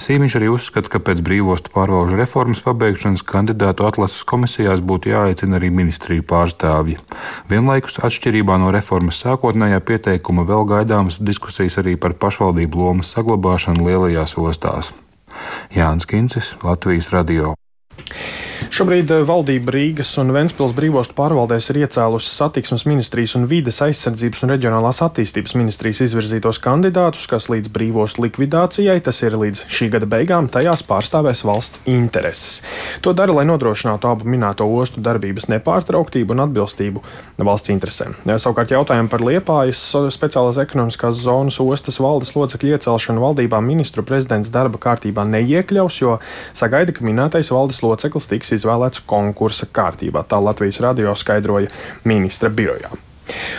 Sīmiņš 0.00 0.36
arī 0.38 0.46
uzskata, 0.48 0.88
ka 0.94 1.00
pēc 1.04 1.20
brīvostu 1.20 1.68
pārvalžu 1.74 2.16
reformas 2.16 2.62
pabeigšanas 2.64 3.20
kandidātu 3.20 3.84
atlases 3.84 4.24
komisijās 4.24 4.80
būtu 4.80 5.12
jāaicina 5.12 5.58
arī 5.60 5.68
ministriju 5.68 6.24
pārstāvji. 6.24 6.96
Vienlaikus 7.52 8.00
atšķirībā 8.00 8.56
no 8.62 8.72
reformas 8.72 9.20
sākotnējā 9.26 9.82
pieteikuma 9.84 10.48
vēl 10.48 10.64
gaidāmas 10.72 11.20
diskusijas 11.20 11.76
arī 11.84 11.98
par 12.00 12.16
pašvaldību 12.16 12.80
lomas 12.80 13.12
saglabāšanu 13.12 13.84
lielajās 13.84 14.38
ostās. 14.40 14.94
Jānis 15.76 16.08
Kincis, 16.08 16.54
Latvijas 16.64 17.12
radio. 17.12 17.52
Šobrīd 18.76 19.08
eh, 19.08 19.22
valdība 19.24 19.72
Rīgas 19.72 20.10
un 20.20 20.34
Ventspils 20.34 20.74
brīvostu 20.76 21.14
pārvaldēs 21.16 21.70
ir 21.72 21.78
iecēlusi 21.86 22.28
satiksmes 22.28 22.82
ministrijas 22.84 23.32
un 23.38 23.46
vides 23.48 23.78
aizsardzības 23.80 24.42
un 24.44 24.50
reģionālās 24.52 24.98
attīstības 25.06 25.54
ministrijas 25.56 26.02
izvirzītos 26.04 26.58
kandidātus, 26.60 27.24
kas 27.30 27.48
līdz 27.48 27.70
brīvostu 27.72 28.26
likvidācijai, 28.26 28.98
tas 29.06 29.22
ir 29.24 29.38
līdz 29.40 29.62
šī 29.72 29.88
gada 29.94 30.08
beigām, 30.12 30.50
tajās 30.52 30.82
pārstāvēs 30.84 31.40
valsts 31.48 31.80
intereses. 31.88 32.58
To 33.00 33.14
dara, 33.16 33.32
lai 33.38 33.46
nodrošinātu 33.48 34.10
abu 34.10 34.28
minēto 34.28 34.68
ostu 34.68 35.00
darbības 35.00 35.48
nepārtrauktību 35.54 36.36
un 36.36 36.44
atbilstību 36.44 37.04
valsts 37.48 37.72
interesēm. 37.72 38.12
Savukārt 38.28 38.76
jautājumu 38.76 39.08
par 39.08 39.24
Liepājas 39.24 39.86
speciālās 40.12 40.60
ekonomiskās 40.66 41.16
zonas 41.24 41.56
ostas 41.64 41.96
valdes 42.04 42.34
locekļu 42.36 42.76
iecelšanu 42.76 43.24
valdībā 43.24 43.64
ministru 43.64 44.04
prezidents 44.04 44.52
darba 44.52 44.84
kārtībā 44.84 45.24
neiekļaus, 45.32 46.02
jo 46.04 46.20
sagaida, 46.52 46.92
ka 46.92 47.08
minētais 47.08 47.54
valdes 47.56 47.80
loceklis 47.80 48.28
tiks 48.28 48.52
izvēlēts 48.52 48.65
konkursa 49.06 49.68
kārtībā. 49.72 50.26
Tā 50.28 50.40
Latvijas 50.42 50.80
radio 50.84 51.14
skaidroja 51.16 51.72
ministra 52.04 52.50
birojā. 52.50 52.92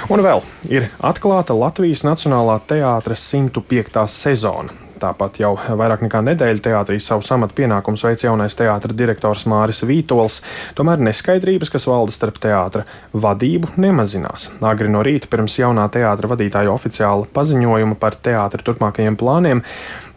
Un 0.07 0.23
vēl 0.23 0.43
ir 0.71 0.89
atklāta 1.03 1.55
Latvijas 1.57 2.05
Nacionālā 2.07 2.59
teātras 2.69 3.23
105. 3.33 4.05
sezona. 4.11 4.83
Tāpat 4.97 5.37
jau 5.41 5.51
vairāk 5.77 6.01
nekā 6.05 6.23
nedēļu 6.25 6.63
teātrī 6.65 6.97
savu 7.03 7.25
amatu 7.35 7.53
pienākumu 7.59 7.99
veic 8.01 8.23
jaunais 8.25 8.55
teātris 8.57 8.97
direktors 8.97 9.45
Māris 9.49 9.83
Vītols. 9.85 10.39
Tomēr 10.77 11.03
neskaidrības, 11.05 11.69
kas 11.73 11.85
valda 11.89 12.15
starp 12.15 12.39
teātra 12.41 12.87
vadību, 13.13 13.75
nemazinās. 13.77 14.49
Agri 14.65 14.89
no 14.89 15.03
rīta 15.05 15.29
pirms 15.29 15.59
jaunā 15.61 15.85
teātra 15.93 16.31
vadītāja 16.33 16.73
oficiāla 16.73 17.29
paziņojuma 17.33 17.99
par 18.01 18.17
teātra 18.25 18.65
turpmākajiem 18.65 19.19
plāniem 19.19 19.63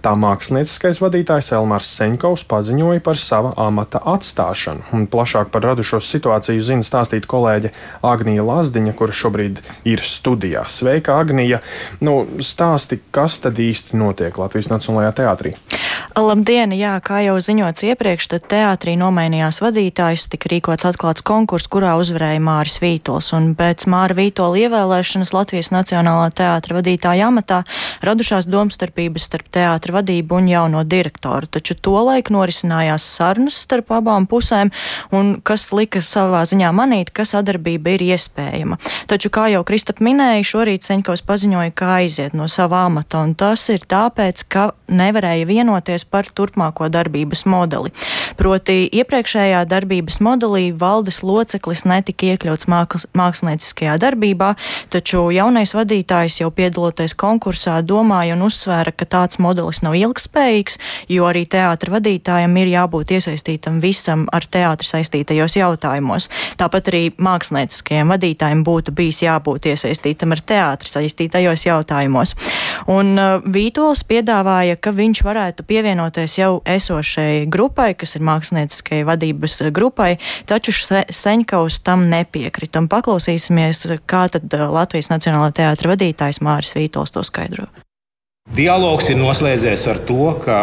Tā 0.01 0.15
mākslinieckais 0.17 0.97
vadītājs 1.03 1.51
Elmārs 1.53 1.89
Seņkovs 1.99 2.47
paziņoja 2.49 3.03
par 3.05 3.19
sava 3.21 3.51
amata 3.61 4.01
atstāšanu. 4.09 4.87
Un 4.97 5.05
plašāk 5.13 5.51
par 5.53 5.67
radušos 5.69 6.09
situāciju 6.09 6.63
zina 6.65 6.87
stāstīt 6.87 7.29
kolēģe 7.29 7.75
Agnija 8.09 8.47
Lazdiņa, 8.49 8.95
kurš 8.97 9.21
šobrīd 9.27 9.61
ir 9.93 10.01
studijā. 10.01 10.65
Sveika, 10.73 11.19
Agnija! 11.21 11.61
Nu, 12.01 12.23
stāsti, 12.41 13.03
kas 13.13 13.37
tad 13.45 13.61
īsti 13.61 14.01
notiek 14.01 14.41
Latvijas 14.41 14.71
Nacionālajā 14.73 15.13
teātrī? 15.21 15.55
Labdien! 16.17 16.73
Jā, 16.75 16.95
kā 17.05 17.21
jau 17.25 17.37
ziņots 17.41 17.85
iepriekš, 17.87 18.27
tad 18.33 18.47
teātrī 18.51 18.97
nomainījās 18.99 19.61
vadītājs, 19.63 20.27
tika 20.33 20.51
rīkots 20.53 20.87
atklāts 20.89 21.25
konkurss, 21.27 21.69
kurā 21.71 21.95
uzvarēja 22.01 22.41
Māris 22.43 22.79
Vītols. 22.83 23.31
Un 23.37 23.53
pēc 23.59 23.87
Māra 23.91 24.17
Vītola 24.19 24.59
ievēlēšanas 24.65 25.33
Latvijas 25.37 25.71
Nacionālā 25.75 26.29
teātra 26.37 26.79
vadītāja 26.79 27.29
amatā 27.31 27.61
radušās 28.07 28.49
domstarpības 28.51 29.29
starp 29.31 29.51
teātra 29.55 29.99
vadību 30.01 30.41
un 30.41 30.51
jauno 30.51 30.83
direktoru. 30.85 31.49
Taču 31.59 31.77
tolaik 31.79 32.33
norisinājās 32.35 33.07
sarunas 33.17 33.61
starp 33.65 33.95
abām 34.01 34.27
pusēm, 34.31 34.73
un 35.15 35.37
kas 35.47 35.69
lika 35.77 36.03
savā 36.05 36.43
ziņā 36.49 36.73
manīt, 36.75 37.15
ka 37.15 37.27
sadarbība 37.29 37.97
ir 37.97 38.07
iespējama. 38.11 38.81
Taču, 39.11 39.31
kā 39.33 39.47
jau 39.55 39.63
Kristap 39.69 40.03
minēja, 40.05 40.45
šorīt 40.53 40.87
Seņkovs 40.87 41.25
paziņoja, 41.29 41.75
ka 41.77 41.95
aiziet 42.01 42.37
no 42.37 42.51
sava 42.51 42.85
amata, 42.89 43.23
un 43.23 43.37
tas 43.39 43.69
ir 43.73 43.87
tāpēc, 43.87 44.47
ka 44.51 44.71
nevarēja 44.91 45.47
vienoties 45.49 45.90
par 46.05 46.29
turpmāko 46.31 46.89
darbības 46.93 47.45
modeli. 47.51 47.91
Proti, 48.39 48.87
iepriekšējā 49.01 49.65
darbības 49.69 50.21
modelī 50.23 50.71
valdes 50.77 51.23
loceklis 51.27 51.85
netika 51.89 52.31
iekļauts 52.33 52.69
māksl 52.71 53.09
mākslinieckajā 53.17 53.97
darbībā, 54.01 54.55
taču 54.93 55.27
jaunais 55.35 55.75
vadītājs 55.75 56.41
jau 56.41 56.51
piedaloties 56.55 57.15
konkursā 57.19 57.81
domāja 57.87 58.37
un 58.37 58.47
uzsvēra, 58.47 58.93
ka 58.95 59.09
tāds 59.11 59.41
modelis 59.43 59.83
nav 59.85 59.97
ilgspējīgs, 59.99 60.79
jo 61.11 61.27
arī 61.29 61.45
teātra 61.51 61.97
vadītājam 61.97 62.57
ir 62.63 62.73
jābūt 62.75 63.15
iesaistītam 63.19 63.81
visam 63.83 64.27
ar 64.33 64.47
teātri 64.47 64.89
saistītajos 64.89 65.57
jautājumos. 65.59 66.29
Tāpat 66.61 66.93
arī 66.93 67.03
mākslinieckajiem 67.19 68.15
vadītājiem 68.15 68.65
būtu 68.67 68.95
bijis 68.97 69.23
jābūt 69.25 69.71
iesaistītam 69.73 70.37
ar 70.37 70.45
teātri 70.47 70.91
saistītajos 70.91 71.67
jautājumos. 71.67 72.35
Un 72.91 73.15
uh, 73.19 73.45
Vītols 73.45 74.05
piedāvāja, 74.09 74.79
ka 74.81 74.93
viņš 74.95 75.23
varētu 75.27 75.67
pievienoties 75.81 76.37
jau 76.37 76.61
esošai 76.69 77.47
grupai, 77.49 77.95
kas 77.97 78.17
ir 78.17 78.25
mākslinieckajai 78.29 79.07
vadības 79.09 79.61
grupai, 79.73 80.19
taču 80.47 80.75
Seņkaus 80.77 81.81
tam 81.87 82.09
nepiekrita. 82.13 82.83
Paklausīsimies, 82.91 83.87
kā 84.09 84.27
tad 84.33 84.53
uh, 84.57 84.69
Latvijas 84.73 85.09
Nacionālā 85.13 85.51
teātra 85.57 85.95
vadītājs 85.95 86.43
Māris 86.45 86.75
Vītols 86.77 87.15
to 87.15 87.25
skaidro. 87.25 87.69
Dialogs 88.51 89.07
ir 89.13 89.19
noslēdzies 89.21 89.85
ar 89.93 90.01
to, 90.09 90.33
ka 90.43 90.57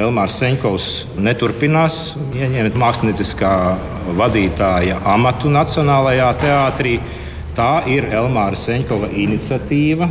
Elmārs 0.00 0.38
Seņkovs 0.40 0.86
neturpinās 1.20 2.16
ieņemt 2.32 2.78
mākslinieckā 2.80 3.52
vadītāja 4.16 5.02
amatu 5.12 5.52
Nacionālajā 5.52 6.30
teātrī. 6.42 6.96
Tā 7.56 7.84
ir 7.92 8.08
Elmāra 8.12 8.56
Seņkova 8.56 9.12
iniciatīva, 9.16 10.08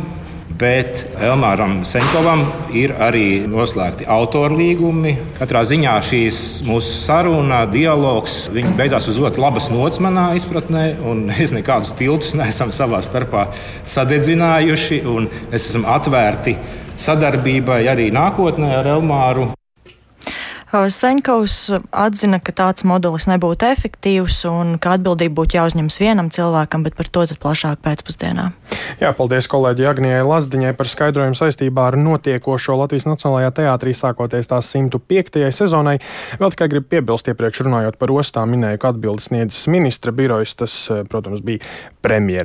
bet 0.58 1.04
Elmāram 1.20 1.80
Senkovam 1.86 2.44
ir 2.76 2.94
arī 3.02 3.44
noslēgti 3.50 4.06
autorlīgumi. 4.08 5.14
Katrā 5.38 5.62
ziņā 5.68 5.96
šīs 6.06 6.40
mūsu 6.66 6.94
saruna, 7.02 7.64
dialogs, 7.70 8.46
viņi 8.54 8.72
beidzās 8.78 9.08
uz 9.10 9.20
ļoti 9.20 9.42
labas 9.42 9.68
nots 9.72 10.00
manā 10.04 10.30
izpratnē, 10.38 10.86
un 11.04 11.26
mēs 11.30 11.54
nekādus 11.56 11.92
tiltus 11.98 12.34
neesam 12.38 12.72
savā 12.74 13.02
starpā 13.04 13.48
sadedzinājuši, 13.96 15.02
un 15.12 15.28
mēs 15.50 15.68
esam 15.70 15.86
atvērti 15.96 16.56
sadarbībai 16.96 17.84
arī 17.92 18.10
nākotnē 18.14 18.72
ar 18.80 18.94
Elmāru. 18.96 19.50
Seņkaus 20.66 21.56
atzina, 21.94 22.40
ka 22.42 22.50
tāds 22.50 22.82
modelis 22.82 23.28
nebūtu 23.30 23.68
efektīvs 23.70 24.40
un 24.50 24.76
ka 24.82 24.96
atbildība 24.96 25.38
būtu 25.38 25.56
jāuzņemas 25.60 25.98
vienam 26.02 26.30
cilvēkam, 26.34 26.82
bet 26.82 26.96
par 26.98 27.06
to 27.06 27.22
plašāk 27.38 27.78
pēcpusdienā. 27.86 28.50
Jā, 29.00 29.12
paldies 29.16 29.46
kolēģi 29.50 29.86
Agnijai 29.86 30.24
Lazdiņai 30.26 30.74
par 30.76 30.90
skaidrojumu 30.90 31.38
saistībā 31.38 31.86
ar 31.90 31.96
notiekošo 32.00 32.76
Latvijas 32.80 33.06
Nacionālajā 33.06 33.54
teātrī 33.60 33.94
sākoties 33.96 34.50
tās 34.50 34.68
105. 34.74 35.38
sezonai. 35.54 35.96
Vēl 36.42 36.52
tikai 36.54 36.68
gribu 36.74 36.90
piebilst, 36.96 37.30
iepriekš 37.30 37.62
runājot 37.66 37.98
par 38.02 38.12
ostām, 38.18 38.52
minēju, 38.52 38.82
ka 38.82 38.90
atbildes 38.90 39.30
sniedzis 39.30 39.66
ministra 39.70 40.12
birojs. 40.12 40.56
Tas, 40.58 40.76
protams, 41.10 41.46
bija 41.46 41.62
premjera 42.02 42.44